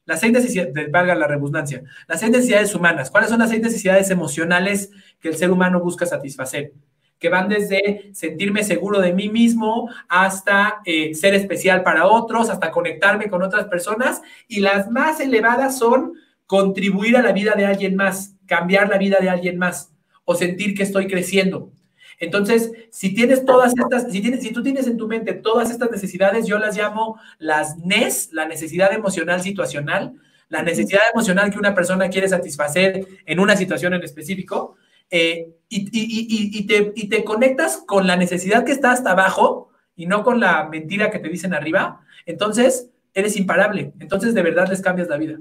[0.07, 3.11] Las seis necesidades, valga la redundancia, las seis necesidades humanas.
[3.11, 6.73] ¿Cuáles son las seis necesidades emocionales que el ser humano busca satisfacer?
[7.19, 12.71] Que van desde sentirme seguro de mí mismo hasta eh, ser especial para otros, hasta
[12.71, 14.23] conectarme con otras personas.
[14.49, 16.15] Y las más elevadas son
[16.47, 19.93] contribuir a la vida de alguien más, cambiar la vida de alguien más
[20.25, 21.71] o sentir que estoy creciendo.
[22.19, 25.91] Entonces, si tienes todas estas, si, tienes, si tú tienes en tu mente todas estas
[25.91, 30.15] necesidades, yo las llamo las NES, la necesidad emocional situacional,
[30.49, 34.77] la necesidad emocional que una persona quiere satisfacer en una situación en específico,
[35.11, 40.69] eh, y, te, conectas con la necesidad que está hasta abajo y no con la
[40.69, 43.93] mentira que te dicen arriba, entonces eres imparable.
[43.99, 45.39] Entonces de verdad les cambias la vida.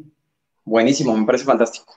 [0.63, 1.93] Buenísimo, me parece fantástico.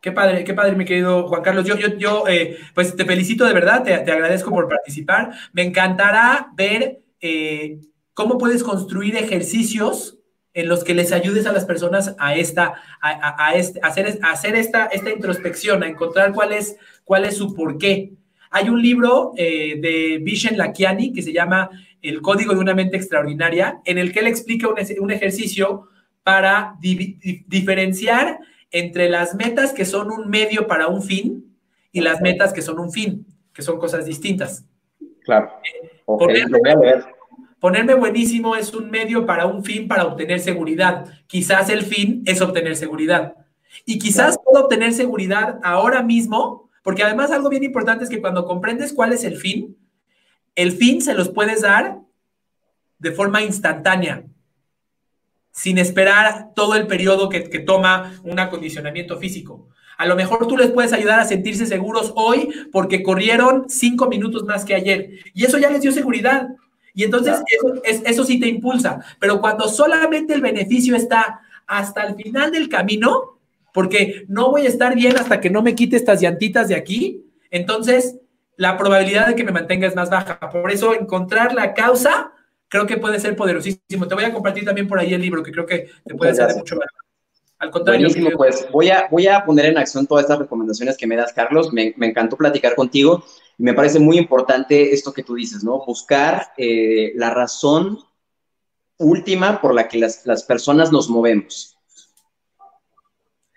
[0.00, 1.66] Qué padre, qué padre, mi querido Juan Carlos.
[1.66, 5.32] Yo, yo, yo eh, pues te felicito de verdad, te, agradezco por participar.
[5.52, 7.80] Me encantará ver eh,
[8.14, 10.16] cómo puedes construir ejercicios
[10.56, 14.86] en los que les ayudes a las personas a esta, a, este, hacer, hacer esta,
[14.86, 18.12] esta introspección, a encontrar cuál es, cuál es su porqué.
[18.50, 21.70] Hay un libro eh, de Vishen Lakiani que se llama
[22.02, 25.88] El Código de una Mente Extraordinaria, en el que él explica un, ejercicio
[26.24, 28.40] para diferenciar
[28.72, 31.56] entre las metas que son un medio para un fin
[31.92, 34.66] y las metas que son un fin, que son cosas distintas.
[35.22, 35.52] Claro.
[36.06, 36.42] Okay,
[37.60, 41.06] Ponerme buenísimo es un medio para un fin, para obtener seguridad.
[41.28, 43.36] Quizás el fin es obtener seguridad.
[43.84, 48.44] Y quizás puedo obtener seguridad ahora mismo, porque además algo bien importante es que cuando
[48.44, 49.76] comprendes cuál es el fin,
[50.54, 51.98] el fin se los puedes dar
[53.00, 54.24] de forma instantánea,
[55.50, 59.68] sin esperar todo el periodo que, que toma un acondicionamiento físico.
[59.98, 64.44] A lo mejor tú les puedes ayudar a sentirse seguros hoy porque corrieron cinco minutos
[64.44, 65.10] más que ayer.
[65.34, 66.50] Y eso ya les dio seguridad.
[66.94, 69.00] Y entonces eso, eso sí te impulsa.
[69.18, 73.35] Pero cuando solamente el beneficio está hasta el final del camino,
[73.76, 77.26] porque no voy a estar bien hasta que no me quite estas llantitas de aquí,
[77.50, 78.16] entonces
[78.56, 80.40] la probabilidad de que me mantenga es más baja.
[80.40, 82.32] Por eso encontrar la causa
[82.68, 84.08] creo que puede ser poderosísimo.
[84.08, 86.48] Te voy a compartir también por ahí el libro, que creo que te puede ser
[86.48, 86.90] de mucho valor.
[87.58, 88.08] Al contrario.
[88.08, 91.34] Buenísimo, pues voy a, voy a poner en acción todas estas recomendaciones que me das,
[91.34, 91.70] Carlos.
[91.70, 93.26] Me, me encantó platicar contigo
[93.58, 95.84] y me parece muy importante esto que tú dices, ¿no?
[95.84, 97.98] Buscar eh, la razón
[98.96, 101.75] última por la que las, las personas nos movemos.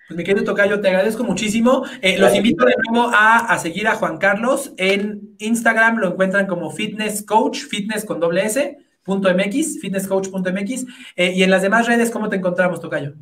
[0.10, 1.86] Pues mi querido Tocayo, te agradezco muchísimo.
[2.01, 6.47] Eh, los invito de nuevo a, a, seguir a Juan Carlos en Instagram, lo encuentran
[6.47, 10.86] como Fitness Coach, fitness con doble S, punto MX, fitnesscoach.mx.
[11.16, 13.14] Eh, y en las demás redes, ¿cómo te encontramos, Tocayo?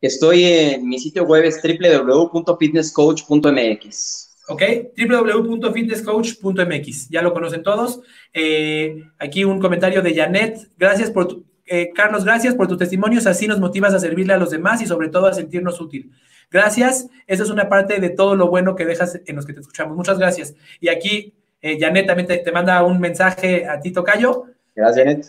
[0.00, 4.36] Estoy en mi sitio web es www.fitnesscoach.mx.
[4.46, 4.62] ¿ok?
[4.96, 8.02] www.fitnesscoach.mx, ya lo conocen todos.
[8.32, 13.26] Eh, aquí un comentario de Janet, gracias por tu, eh, Carlos, gracias por tus testimonios,
[13.26, 16.12] así nos motivas a servirle a los demás y sobre todo a sentirnos útil.
[16.50, 19.60] Gracias, esa es una parte de todo lo bueno que dejas en los que te
[19.60, 19.96] escuchamos.
[19.96, 20.54] Muchas gracias.
[20.80, 24.44] Y aquí eh, Janet también te, te, manda un mensaje a ti, Tocayo.
[24.74, 25.26] Gracias, Janet.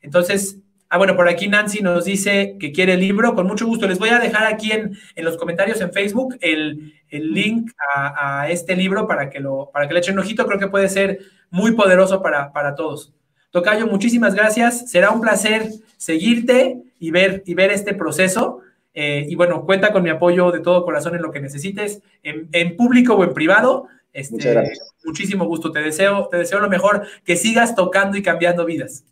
[0.00, 0.58] entonces,
[0.94, 3.34] Ah, bueno, por aquí Nancy nos dice que quiere el libro.
[3.34, 3.88] Con mucho gusto.
[3.88, 8.42] Les voy a dejar aquí en, en los comentarios en Facebook el, el link a,
[8.42, 10.46] a, este libro para que, lo, para que le echen un ojito.
[10.46, 11.18] Creo que puede ser
[11.50, 13.12] muy poderoso para, para todos.
[13.50, 14.88] Tocayo, muchísimas gracias.
[14.88, 18.60] Será un placer seguirte y ver, y ver este proceso.
[18.94, 22.48] Eh, y bueno, cuenta con mi apoyo de todo corazón en lo que necesites, en,
[22.52, 23.88] en público o en privado.
[24.12, 24.72] Este,
[25.04, 25.72] muchísimo gusto.
[25.72, 29.04] Te deseo, te deseo lo mejor, que sigas tocando y cambiando vidas.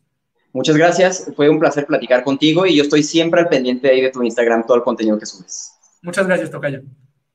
[0.52, 4.10] Muchas gracias, fue un placer platicar contigo y yo estoy siempre al pendiente ahí de
[4.10, 5.72] tu Instagram, todo el contenido que subes.
[6.02, 6.82] Muchas gracias, Tocayo.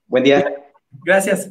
[0.08, 0.46] Buen día.
[1.04, 1.50] Gracias.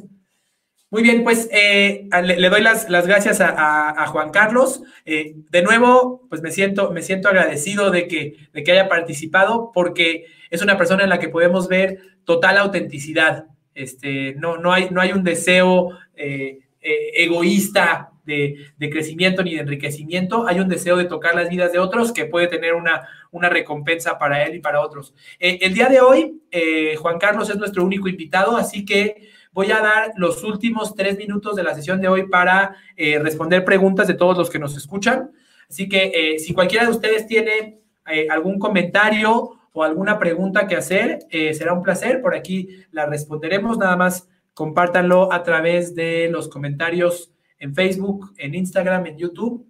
[0.89, 4.81] Muy bien, pues eh, le, le, doy las, las gracias a, a, a, Juan Carlos.
[5.05, 9.71] Eh, de nuevo, pues me siento, me siento agradecido de que, de que haya participado
[9.73, 13.45] porque es una persona en la que podemos ver total autenticidad.
[13.73, 19.61] Este, no, no, hay, no hay un deseo eh, egoísta de, de, crecimiento ni de
[19.61, 23.49] enriquecimiento, hay un deseo de tocar las vidas de otros que puede tener una, una
[23.49, 25.15] recompensa para él y para otros.
[25.39, 29.71] Eh, el día de hoy, eh, Juan Carlos es nuestro único invitado, así que voy
[29.71, 34.07] a dar los últimos tres minutos de la sesión de hoy para eh, responder preguntas
[34.07, 35.31] de todos los que nos escuchan.
[35.69, 37.81] Así que si cualquiera de ustedes tiene
[38.29, 42.21] algún comentario o alguna pregunta que hacer, será un placer.
[42.21, 43.77] Por aquí la responderemos.
[43.77, 49.67] Nada más compártanlo a través de los comentarios en Facebook, en Instagram, en YouTube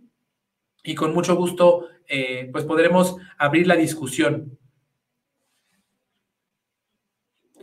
[0.84, 4.58] y con mucho gusto eh, pues podremos abrir la discusión.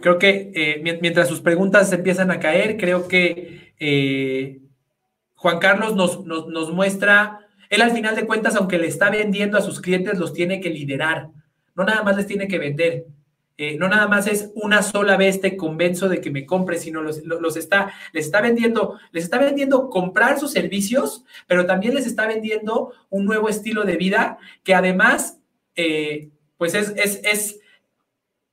[0.00, 4.60] Creo que eh, mientras sus preguntas empiezan a caer, creo que eh,
[5.34, 7.40] Juan Carlos nos, nos, nos muestra,
[7.70, 10.68] él al final de cuentas, aunque le está vendiendo a sus clientes, los tiene que
[10.68, 11.30] liderar,
[11.74, 13.06] no nada más les tiene que vender.
[13.56, 17.02] Eh, no nada más es una sola vez te convenzo de que me compres, sino
[17.02, 22.04] los, los, está, les está vendiendo, les está vendiendo comprar sus servicios, pero también les
[22.04, 25.38] está vendiendo un nuevo estilo de vida que además,
[25.76, 27.60] eh, pues es, es, es,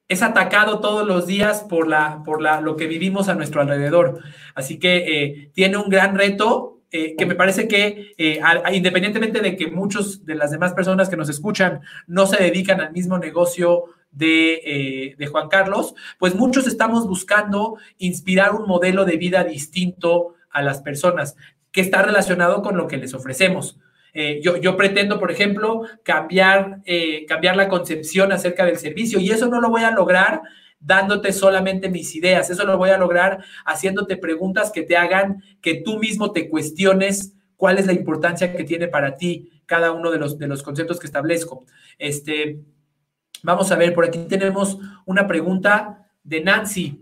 [0.07, 4.19] es, atacado todos los días por, la, por la, lo que vivimos a nuestro alrededor.
[4.53, 8.41] Así que eh, tiene un gran reto eh, que me parece que eh,
[8.73, 12.91] independientemente de que muchos de las demás personas que nos escuchan no se dedican al
[12.91, 19.15] mismo negocio de, eh, de, Juan Carlos, pues muchos estamos buscando inspirar un modelo de
[19.15, 21.37] vida distinto a las personas
[21.71, 23.79] que está relacionado con lo que les ofrecemos.
[24.41, 26.81] Yo, yo, pretendo, por ejemplo, cambiar,
[27.29, 30.41] cambiar la concepción acerca del servicio y eso no lo voy a lograr
[30.81, 35.75] dándote solamente mis ideas, eso lo voy a lograr haciéndote preguntas que te hagan que
[35.75, 40.17] tú mismo te cuestiones cuál es la importancia que tiene para ti cada uno de
[40.17, 41.65] los, de los conceptos que establezco.
[41.97, 42.61] Este,
[43.43, 47.01] Vamos a ver, por aquí tenemos una pregunta de Nancy.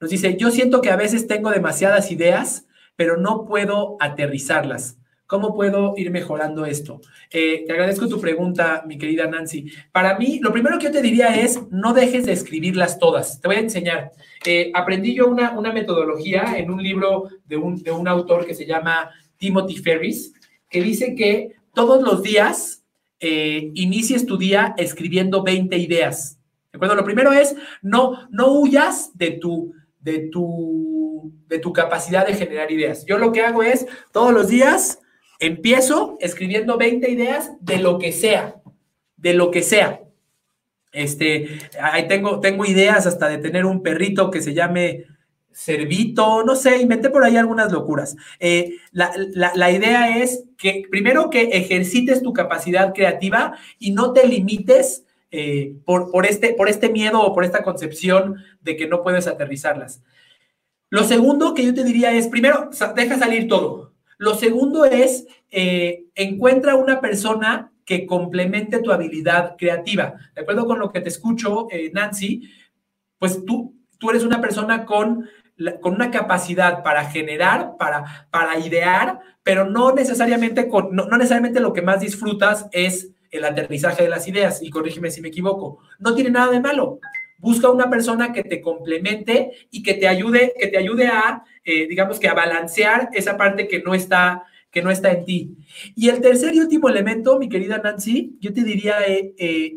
[0.00, 4.98] Nos dice, yo siento que a veces tengo demasiadas ideas, pero no puedo aterrizarlas.
[5.32, 7.00] ¿Cómo puedo ir mejorando esto?
[7.30, 9.64] Eh, te agradezco tu pregunta, mi querida Nancy.
[9.90, 13.40] Para mí, lo primero que yo te diría es, no dejes de escribirlas todas.
[13.40, 14.12] Te voy a enseñar.
[14.44, 18.54] Eh, aprendí yo una, una, metodología en un libro de un, de un autor que
[18.54, 20.34] se llama Timothy Ferris,
[20.68, 22.84] que dice que todos los días
[23.18, 26.38] eh, inicies tu día escribiendo 20 ideas.
[26.70, 26.94] ¿De acuerdo?
[26.94, 32.70] Lo primero es no, no huyas de tu, de, tu, de tu capacidad de generar
[32.70, 33.06] ideas.
[33.06, 34.98] Yo lo que hago es todos los días
[35.42, 38.62] empiezo escribiendo 20 ideas de lo que sea,
[39.16, 40.00] de lo que sea.
[40.92, 45.06] Este, ahí tengo, tengo ideas hasta de tener un perrito que se llame
[45.50, 48.16] Servito, no sé, inventé por ahí algunas locuras.
[48.40, 55.04] Eh, la, idea es que primero que ejercites tu capacidad creativa y no te limites
[55.30, 59.26] eh, por, por, este, por este miedo o por esta concepción de que no puedes
[59.26, 60.02] aterrizarlas.
[60.88, 63.91] Lo segundo que yo te diría es, primero, deja salir todo.
[64.22, 70.14] Lo segundo es, eh, encuentra una persona que complemente tu habilidad creativa.
[70.34, 72.48] De acuerdo con lo que te escucho, Nancy,
[73.18, 75.28] pues tú, tú eres una persona con
[75.80, 81.72] con una capacidad para generar, para, para idear, pero no necesariamente, con, no, necesariamente lo
[81.72, 84.62] que más disfrutas es el aterrizaje de las ideas.
[84.62, 85.78] Y corrígeme si me equivoco.
[85.98, 87.00] No tiene nada de malo.
[87.42, 91.88] Busca una persona que te complemente y que te ayude, que te ayude a, eh,
[91.88, 95.56] digamos que a balancear esa parte que no está que no está en ti.
[95.96, 99.74] Y el tercer y último elemento, mi querida Nancy, yo te diría, eh, eh,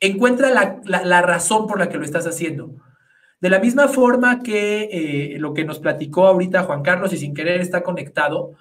[0.00, 2.76] encuentra la, la razón por la que lo estás haciendo.
[3.42, 7.60] De la misma forma que lo que nos platicó ahorita Juan Carlos y sin querer
[7.60, 8.54] está conectado,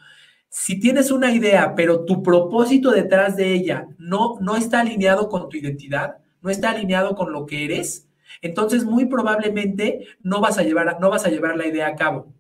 [0.49, 5.47] si tienes una idea, pero tu propósito detrás de ella no, no está alineado con
[5.47, 8.08] tu identidad, no está alineado con lo que eres,
[8.41, 12.32] entonces muy probablemente no vas a llevar, no vas a llevar la idea a cabo.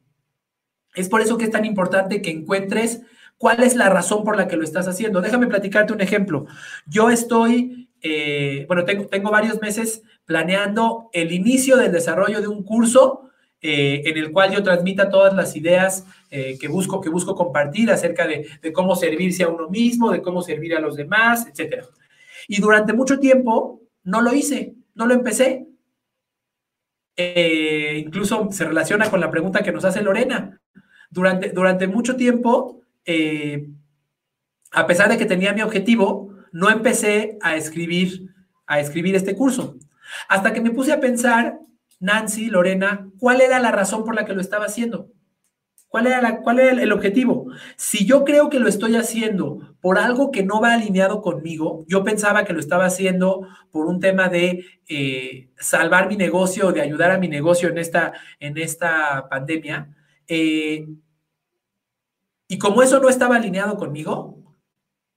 [0.93, 3.01] Es por eso que es tan importante que encuentres
[3.37, 5.21] cuál es la razón por la que lo estás haciendo.
[5.21, 6.45] Déjame platicarte un ejemplo.
[6.85, 12.63] Yo estoy, eh, bueno, tengo, tengo varios meses planeando el inicio del desarrollo de un
[12.63, 13.31] curso
[13.65, 17.89] eh, en el cual yo transmita todas las ideas eh, que, busco, que busco compartir
[17.91, 21.85] acerca de, cómo servirse a uno mismo, de cómo servir a los demás, etc.
[22.49, 25.67] Y durante mucho tiempo no lo hice, no lo empecé.
[27.15, 30.59] Eh, incluso se relaciona con la pregunta que nos hace Lorena.
[31.09, 32.81] Durante, durante mucho tiempo,
[34.71, 38.33] a pesar de que tenía mi objetivo, no empecé a escribir,
[38.65, 39.77] a escribir este curso.
[40.29, 41.59] Hasta que me puse a pensar,
[41.99, 45.09] Nancy, Lorena, ¿cuál era la razón por la que lo estaba haciendo?
[45.87, 47.47] ¿Cuál era, la, cuál era el objetivo?
[47.75, 52.05] Si yo creo que lo estoy haciendo por algo que no va alineado conmigo, yo
[52.05, 57.11] pensaba que lo estaba haciendo por un tema de eh, salvar mi negocio, de ayudar
[57.11, 59.93] a mi negocio en esta, en esta pandemia.
[60.25, 60.87] Eh,
[62.47, 64.55] y como eso no estaba alineado conmigo,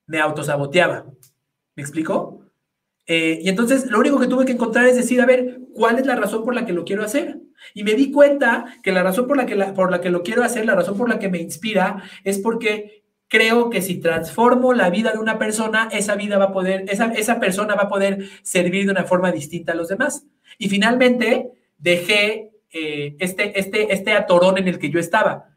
[0.04, 1.06] me autosaboteaba.
[1.76, 2.40] ¿Me explico?
[3.06, 6.06] Eh, y entonces lo único que tuve que encontrar es decir, a ver, ¿cuál es
[6.06, 7.38] la razón por la que lo quiero hacer?
[7.72, 10.42] Y me di cuenta que la razón por la que, por la que lo quiero
[10.42, 14.90] hacer, la razón por la que me inspira, es porque creo que si transformo la
[14.90, 18.28] vida de una persona, esa vida va a poder, esa, esa persona va a poder
[18.42, 20.26] servir de una forma distinta a los demás.
[20.58, 25.50] Y finalmente dejé eh, este, este, este atorón en el que yo estaba.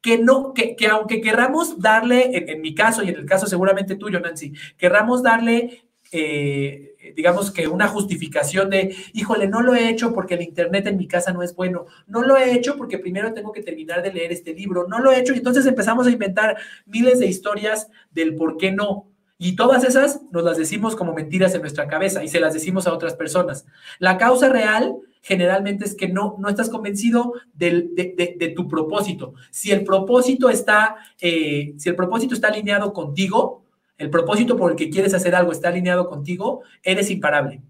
[0.00, 3.46] Que, no, que, que aunque querramos darle, en, en, mi caso y en el caso
[3.46, 9.88] seguramente tuyo, Nancy, querramos darle eh, digamos que una justificación de, híjole, no lo he
[9.88, 12.98] hecho porque el Internet en mi casa no es bueno, no lo he hecho porque
[12.98, 16.06] primero tengo que terminar de leer este libro, no lo he hecho y entonces empezamos
[16.06, 19.08] a inventar miles de historias del por qué no.
[19.36, 22.86] Y todas esas nos las decimos como mentiras en nuestra cabeza y se las decimos
[22.86, 23.66] a otras personas.
[23.98, 29.34] La causa real generalmente es que no, no estás convencido de, tu propósito.
[29.50, 33.63] Si el propósito está, eh, si el propósito está alineado contigo,
[33.98, 37.62] el propósito por el que quieres hacer algo está alineado contigo, eres imparable.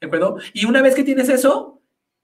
[0.00, 0.38] ¿De acuerdo?
[0.52, 1.80] Y una vez que tienes eso,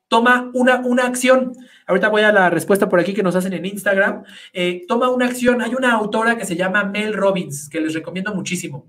[0.09, 1.53] toma una, una acción.
[1.87, 4.25] Ahorita voy a la respuesta por aquí que nos hacen en Instagram.
[4.53, 5.61] Eh, toma una acción.
[5.61, 8.87] Hay una autora que se llama Mel Robbins, que les recomiendo muchísimo.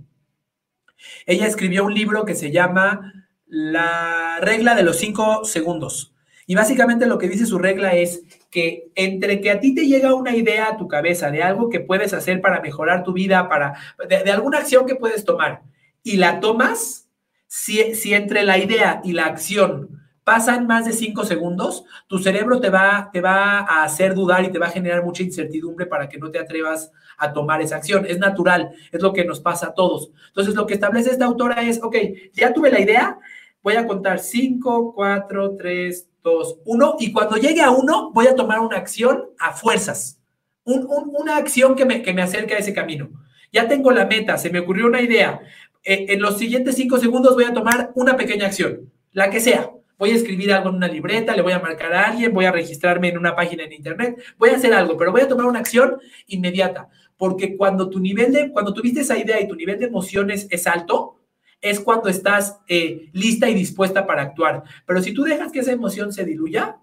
[1.26, 3.14] Ella escribió un libro que se llama
[3.48, 6.14] La regla de los cinco segundos.
[6.48, 8.22] Y básicamente lo que dice su regla es
[8.56, 11.82] que entre que a ti te llega una idea a tu cabeza de algo que
[11.82, 13.74] puedes hacer para mejorar tu vida, para
[14.08, 15.64] de, alguna acción que puedes tomar
[16.04, 17.10] y la tomas,
[17.48, 22.62] si, si, entre la idea y la acción pasan más de cinco segundos, tu cerebro
[22.62, 26.08] te va, te va a hacer dudar y te va a generar mucha incertidumbre para
[26.08, 28.06] que no te atrevas a tomar esa acción.
[28.08, 30.12] Es natural, es lo que nos pasa a todos.
[30.28, 31.98] Entonces, lo que establece esta autora es, ok,
[32.32, 33.20] ya tuve la idea,
[33.62, 38.36] voy a contar cinco, cuatro, tres, dos, uno, y cuando llegue a uno, voy a
[38.36, 40.20] tomar una acción a fuerzas,
[40.66, 43.10] una acción que me, que me acerque a ese camino.
[43.54, 45.40] Ya tengo la meta, se me ocurrió una idea.
[45.84, 49.70] Eh, en los siguientes cinco segundos voy a tomar una pequeña acción, la que sea.
[49.98, 52.52] Voy a escribir algo en una libreta, le voy a marcar a alguien, voy a
[52.52, 55.60] registrarme en una página en internet, voy a hacer algo, pero voy a tomar una
[55.60, 59.86] acción inmediata, porque cuando tu nivel de, cuando tuviste esa idea y tu nivel de
[59.86, 61.15] emociones es alto,
[61.66, 64.64] es cuando estás eh, lista y dispuesta para actuar.
[64.86, 66.78] Pero si tú dejas que esa emoción se diluya,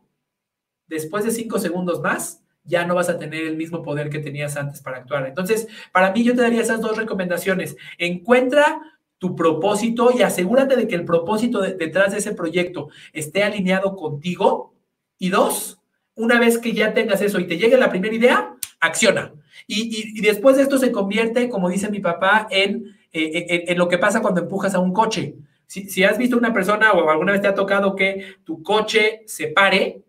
[0.88, 4.56] después de cinco segundos más, ya no vas a tener el mismo poder que tenías
[4.56, 5.26] antes para actuar.
[5.26, 7.76] Entonces, para mí yo te daría esas dos recomendaciones.
[7.96, 8.80] Encuentra
[9.18, 14.74] tu propósito y asegúrate de que el propósito detrás de ese proyecto esté alineado contigo.
[15.16, 15.80] Y dos,
[16.16, 19.32] una vez que ya tengas eso y te llegue la primera idea, acciona.
[19.68, 23.98] Y, después de esto se convierte, como dice mi papá, en, eh, en, lo que
[23.98, 25.34] pasa cuando empujas a un coche.
[25.66, 29.48] Si, has visto una persona o alguna vez te ha tocado que tu coche se
[29.48, 30.02] pare,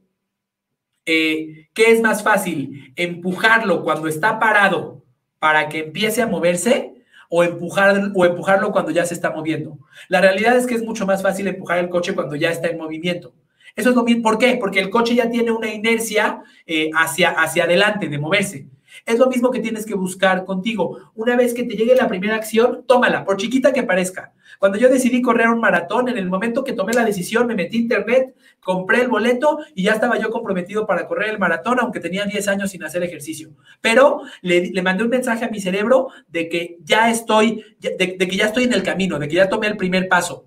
[1.05, 2.93] eh, ¿qué es más fácil?
[2.95, 5.03] ¿Empujarlo cuando está parado
[5.39, 6.93] para que empiece a moverse
[7.29, 9.79] o, empujar, o empujarlo cuando ya se está moviendo?
[10.09, 12.77] La realidad es que es mucho más fácil empujar el coche cuando ya está en
[12.77, 13.33] movimiento.
[13.75, 14.05] Eso es lo.
[14.21, 14.57] ¿Por qué?
[14.59, 18.67] Porque el coche ya tiene una inercia eh, hacia, hacia adelante de moverse.
[19.05, 21.11] Es lo mismo que tienes que buscar contigo.
[21.15, 24.33] Una vez que te llegue la primera acción, tómala, por chiquita que parezca.
[24.59, 27.77] Cuando yo decidí correr un maratón, en el momento que tomé la decisión, me metí
[27.77, 31.99] a internet, compré el boleto y ya estaba yo comprometido para correr el maratón, aunque
[31.99, 33.49] tenía 10 años sin hacer ejercicio.
[33.81, 38.45] Pero le, mandé un mensaje a mi cerebro de que ya estoy, de que ya
[38.45, 40.45] estoy en el camino, de que ya tomé el primer paso.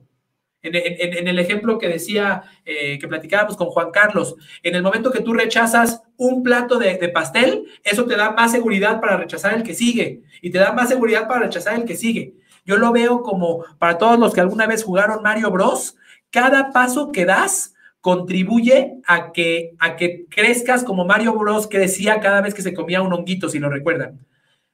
[0.67, 5.21] En, el ejemplo que decía, eh, que platicábamos con Juan Carlos, en el momento que
[5.21, 9.75] tú rechazas un plato de, pastel, eso te da más seguridad para rechazar el que
[9.75, 12.35] sigue y te da más seguridad para rechazar el que sigue.
[12.65, 15.97] Yo lo veo como para todos los que alguna vez jugaron Mario Bros,
[16.31, 22.41] cada paso que das contribuye a que, a que crezcas como Mario Bros crecía cada
[22.41, 24.26] vez que se comía un honguito, si lo recuerdan.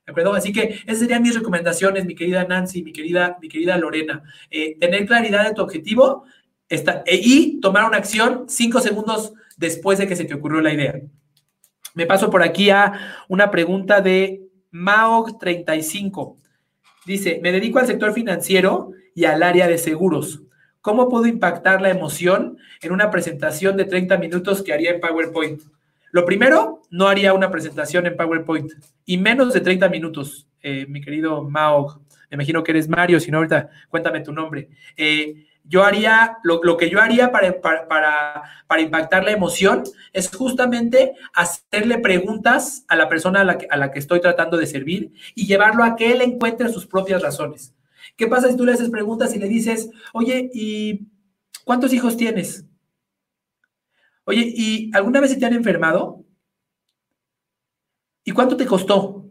[0.07, 0.35] ¿De acuerdo?
[0.35, 4.23] Así que esas serían mis recomendaciones, mi querida Nancy, mi querida, mi querida Lorena.
[4.51, 6.25] Eh, tener claridad de tu objetivo
[6.69, 10.73] está, e, y tomar una acción cinco segundos después de que se te ocurrió la
[10.73, 11.01] idea.
[11.95, 16.37] Me paso por aquí a una pregunta de Maog35.
[17.07, 20.43] Dice, me dedico al sector financiero y al área de seguros.
[20.81, 25.63] ¿Cómo puedo impactar la emoción en una presentación de 30 minutos que haría en PowerPoint?
[26.13, 28.71] Lo primero, no haría una presentación en PowerPoint
[29.07, 32.03] y menos de 30 minutos, eh, mi querido Mao.
[32.31, 34.69] Me imagino que eres Mario, si no, ahorita cuéntame tu nombre.
[34.95, 41.15] Eh, yo haría, lo, que yo haría para, para, para, impactar la emoción es justamente
[41.33, 45.13] hacerle preguntas a la persona a la, que, a la que estoy tratando de servir
[45.35, 47.75] y llevarlo a que él encuentre sus propias razones.
[48.17, 51.07] ¿Qué pasa si tú le haces preguntas y le dices, oye, ¿y
[51.65, 52.67] cuántos hijos tienes?
[54.25, 56.25] Oye, ¿y alguna vez se te han enfermado?
[58.25, 59.27] ¿Y cuánto te costó?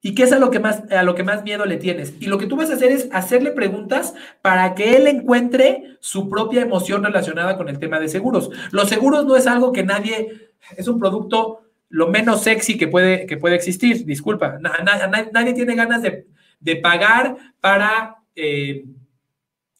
[0.00, 2.14] ¿Y qué es a lo que más a lo que más miedo le tienes?
[2.20, 6.28] Y lo que tú vas a hacer es hacerle preguntas para que él encuentre su
[6.28, 8.50] propia emoción relacionada con el tema de seguros.
[8.70, 13.26] Los seguros no es algo que nadie es un producto lo menos sexy que puede,
[13.26, 14.04] que puede existir.
[14.04, 14.58] Disculpa,
[15.32, 18.84] nadie tiene ganas de, pagar para eh,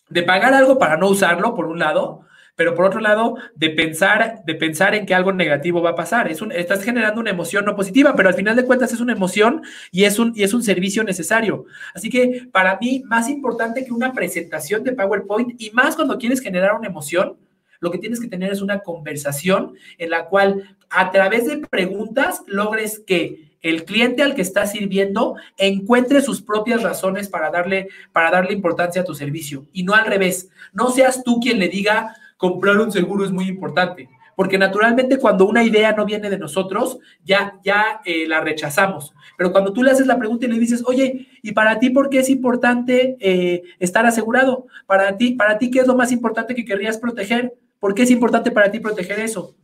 [0.08, 2.20] de pagar algo para no usarlo, por un lado,
[2.56, 6.30] pero por otro lado, de pensar, de pensar en que algo negativo va a pasar.
[6.30, 9.12] Es un, estás generando una emoción no positiva, pero al final de cuentas es una
[9.12, 11.66] emoción y es un, y es un servicio necesario.
[11.94, 16.40] Así que para mí, más importante que una presentación de PowerPoint y más cuando quieres
[16.40, 17.36] generar una emoción,
[17.80, 22.42] lo que tienes que tener es una conversación en la cual a través de preguntas
[22.46, 28.30] logres que el cliente al que estás sirviendo encuentre sus propias razones para darle, para
[28.30, 30.50] darle importancia a tu servicio y no al revés.
[30.72, 35.46] No seas tú quien le diga, comprar un seguro es muy importante, porque naturalmente cuando
[35.46, 39.14] una idea no viene de nosotros, ya, ya eh, la rechazamos.
[39.36, 42.08] Pero cuando tú le haces la pregunta y le dices, oye, ¿y para ti por
[42.10, 44.66] qué es importante eh, estar asegurado?
[44.86, 47.54] Para ti, para ti, ¿qué es lo más importante que querrías proteger?
[47.78, 49.54] ¿Por qué es importante para ti proteger eso?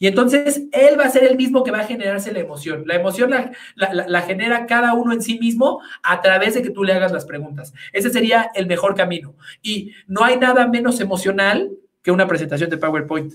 [0.00, 2.84] Y entonces él va a ser el mismo que va a generarse la emoción.
[2.86, 3.30] La emoción
[3.76, 7.26] la, genera cada uno en sí mismo a través de que tú le hagas las
[7.26, 7.74] preguntas.
[7.92, 9.36] Ese sería el mejor camino.
[9.60, 11.70] Y no hay nada menos emocional
[12.02, 13.34] que una presentación de PowerPoint.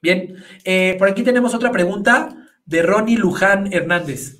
[0.00, 2.30] Bien, eh, por aquí tenemos otra pregunta
[2.64, 4.37] de Ronnie Luján Hernández.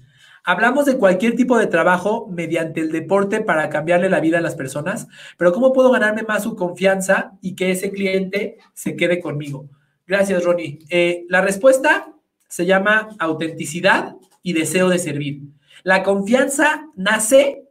[0.48, 4.54] Hablamos de cualquier tipo de trabajo mediante el deporte para cambiarle la vida a las
[4.54, 9.68] personas, pero ¿cómo puedo ganarme más su confianza y que ese cliente se quede conmigo?
[10.06, 10.78] Gracias, Ronnie.
[10.88, 12.14] Eh, la respuesta
[12.48, 15.42] se llama autenticidad y deseo de servir.
[15.82, 17.64] La confianza nace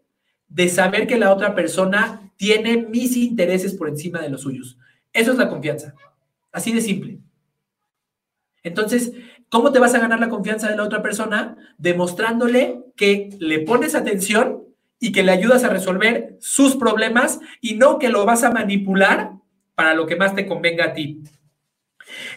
[0.48, 4.78] de saber que la otra persona tiene mis intereses por encima de los suyos.
[5.14, 5.96] Eso es la confianza.
[6.52, 7.18] Así de simple.
[8.62, 9.14] Entonces,
[9.50, 11.56] ¿Cómo te vas a ganar la confianza de la otra persona?
[11.78, 14.64] Demostrándole que le pones atención
[15.00, 19.32] y que le ayudas a resolver sus problemas y no que lo vas a manipular
[19.76, 21.24] para lo que más te convenga a ti.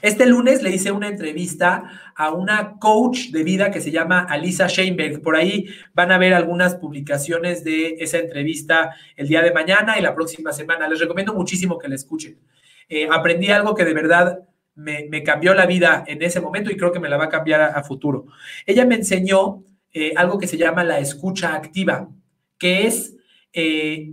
[0.03, 4.67] Este lunes le hice una entrevista a una coach de vida que se llama Alisa
[4.67, 5.23] Sheinberg.
[5.23, 10.03] Por ahí van a ver algunas publicaciones de esa entrevista el día de mañana y
[10.03, 10.89] la próxima semana.
[10.89, 12.39] Les recomiendo muchísimo que la escuchen.
[12.89, 14.41] Eh, aprendí algo que de verdad
[14.75, 17.61] me, cambió la vida en ese momento y creo que me la va a cambiar
[17.61, 18.27] a, futuro.
[18.67, 22.09] Ella me enseñó eh, algo que se llama la escucha activa,
[22.59, 23.17] que es
[23.53, 24.13] eh,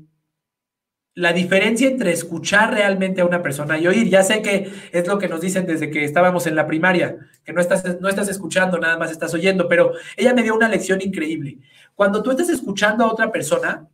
[1.13, 4.09] la diferencia entre escuchar realmente a una persona y oír.
[4.09, 7.53] Ya sé que es lo que nos dicen desde que estábamos en la primaria, que
[7.53, 11.01] no estás, no estás escuchando, nada más estás oyendo, pero ella me dio una lección
[11.01, 11.57] increíble.
[11.95, 13.87] Cuando tú estás escuchando a otra persona,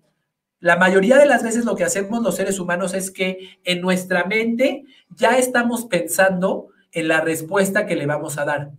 [0.64, 4.24] la mayoría de las veces lo que hacemos los seres humanos es que en nuestra
[4.24, 8.72] mente ya estamos pensando en la respuesta que le vamos a dar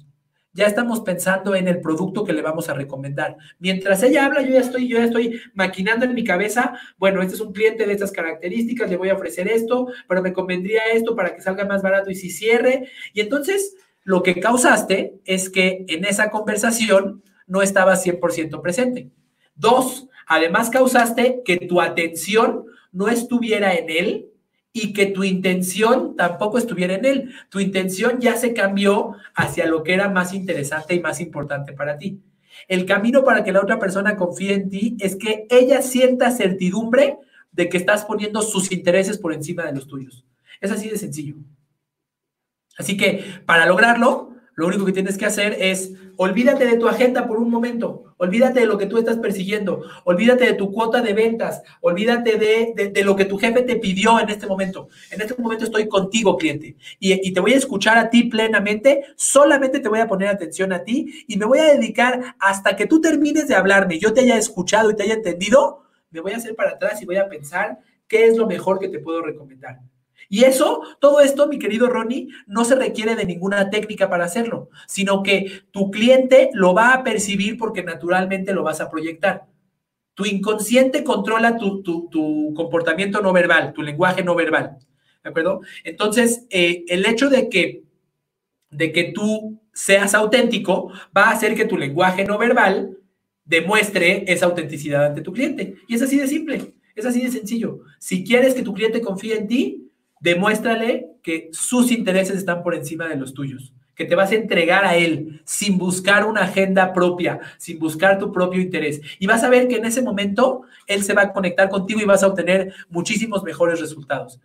[0.54, 3.36] ya estamos pensando en el producto que le vamos a recomendar.
[3.58, 7.34] Mientras ella habla, yo ya estoy, yo ya estoy maquinando en mi cabeza, bueno, este
[7.34, 11.16] es un cliente de estas características, le voy a ofrecer esto, pero me convendría esto
[11.16, 12.88] para que salga más barato y si cierre.
[13.12, 13.74] Y entonces,
[14.04, 19.10] lo que causaste es que en esa conversación no estabas 100% presente.
[19.56, 24.30] Dos, además causaste que tu atención no estuviera en él,
[24.76, 27.34] y que tu intención tampoco estuviera en él.
[27.48, 31.96] Tu intención ya se cambió hacia lo que era más interesante y más importante para
[31.96, 32.20] ti.
[32.66, 37.18] El camino para que la otra persona confíe en ti es que ella sienta certidumbre
[37.52, 40.24] de que estás poniendo sus intereses por encima de los tuyos.
[40.60, 41.36] Es así de sencillo.
[42.76, 47.26] Así que para lograrlo, lo único que tienes que hacer es olvídate de tu agenda
[47.26, 51.12] por un momento, olvídate de lo que tú estás persiguiendo, olvídate de tu cuota de
[51.12, 54.88] ventas, olvídate de, lo que tu jefe te pidió en este momento.
[55.10, 59.04] En este momento estoy contigo, cliente, y, y te voy a escuchar a ti plenamente,
[59.16, 62.86] solamente te voy a poner atención a ti y me voy a dedicar hasta que
[62.86, 66.36] tú termines de hablarme, yo te haya escuchado y te haya entendido, me voy a
[66.36, 69.80] hacer para atrás y voy a pensar qué es lo mejor que te puedo recomendar.
[70.28, 74.70] Y eso, todo esto, mi querido Ronnie, no se requiere de ninguna técnica para hacerlo,
[74.86, 79.46] sino que tu cliente lo va a percibir porque naturalmente lo vas a proyectar.
[80.14, 84.78] Tu inconsciente controla tu, comportamiento no verbal, tu lenguaje no verbal.
[85.22, 85.60] ¿De acuerdo?
[85.84, 87.82] Entonces, eh, el hecho de que,
[88.70, 92.96] de que tú seas auténtico va a hacer que tu lenguaje no verbal
[93.44, 95.76] demuestre esa autenticidad ante tu cliente.
[95.88, 97.80] Y es así de simple, es así de sencillo.
[97.98, 99.83] Si quieres que tu cliente confíe en ti,
[100.24, 104.86] demuéstrale que sus intereses están por encima de los tuyos, que te vas a entregar
[104.86, 109.02] a él sin buscar una agenda propia, sin buscar tu propio interés.
[109.18, 112.06] Y vas a ver que en ese momento él se va a conectar contigo y
[112.06, 114.40] vas a obtener muchísimos mejores resultados.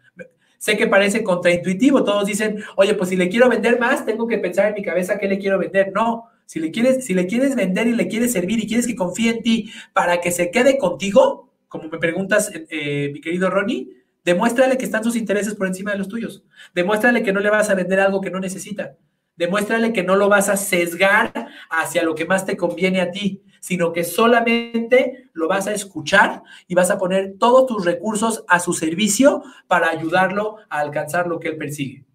[0.58, 4.38] Sé que parece contraintuitivo, todos dicen, oye, pues si le quiero vender más, tengo que
[4.38, 5.94] pensar en mi cabeza qué le quiero vender.
[5.96, 8.98] No, si le quieres, si le quieres vender y le quieres servir y quieres que
[8.98, 13.99] confíe en ti para que se quede contigo, como me preguntas, eh, mi querido Ronnie,
[14.24, 16.44] Demuéstrale que están sus intereses por encima de los tuyos.
[16.74, 18.96] Demuéstrale que no le vas a vender algo que no necesita.
[19.36, 23.42] Demuéstrale que no lo vas a sesgar hacia lo que más te conviene a ti,
[23.62, 28.60] sino que solamente lo vas a escuchar y vas a poner todos tus recursos a
[28.60, 32.09] su servicio para ayudarlo a alcanzar lo que él persigue.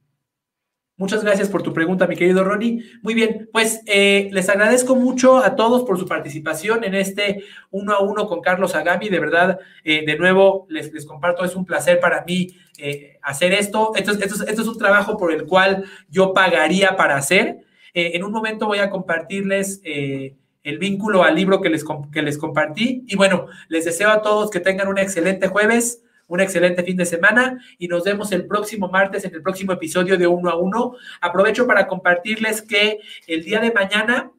[0.97, 2.85] Muchas gracias por tu pregunta, mi querido Ronnie.
[3.03, 7.43] Muy bien, pues eh, les agradezco mucho a todos por su participación en este
[7.73, 9.09] uno a uno con Carlos Agami.
[9.09, 13.53] De verdad, eh, de nuevo, les, les, comparto, es un placer para mí eh, hacer
[13.53, 13.91] esto.
[13.97, 14.45] Esto, esto.
[14.45, 17.65] esto, es un trabajo por el cual yo pagaría para hacer.
[17.93, 23.03] en un momento voy a compartirles el vínculo al libro que les, que les compartí.
[23.09, 27.07] Y bueno, les deseo a todos que tengan un excelente jueves un excelente fin de
[27.07, 30.95] semana y nos vemos el próximo martes en el próximo episodio de Uno a Uno.
[31.21, 34.33] Aprovecho para compartirles que el día de mañana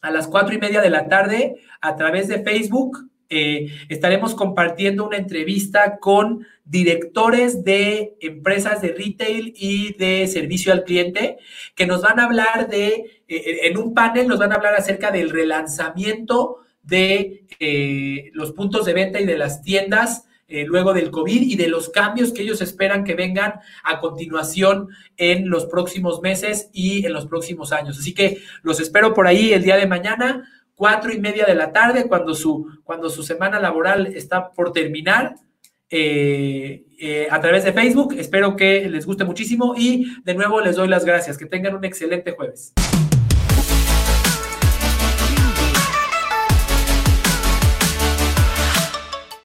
[0.00, 2.98] a las cuatro y media de la tarde a través de Facebook
[3.34, 10.84] eh, estaremos compartiendo una entrevista con directores de empresas de retail y de servicio al
[10.84, 11.38] cliente
[11.74, 15.10] que nos van a hablar de, eh, en un panel nos van a hablar acerca
[15.10, 21.10] del relanzamiento de eh, los puntos de venta y de las tiendas eh, luego del
[21.10, 26.20] COVID y de los cambios que ellos esperan que vengan a continuación en los próximos
[26.20, 27.98] meses y en los próximos años.
[27.98, 31.72] Así que los espero por ahí el día de mañana, cuatro y media de la
[31.72, 35.36] tarde, cuando su, cuando su semana laboral está por terminar.
[35.94, 38.14] Eh, eh, a través de Facebook.
[38.16, 41.36] Espero que les guste muchísimo y de nuevo les doy las gracias.
[41.36, 42.72] Que tengan un excelente jueves.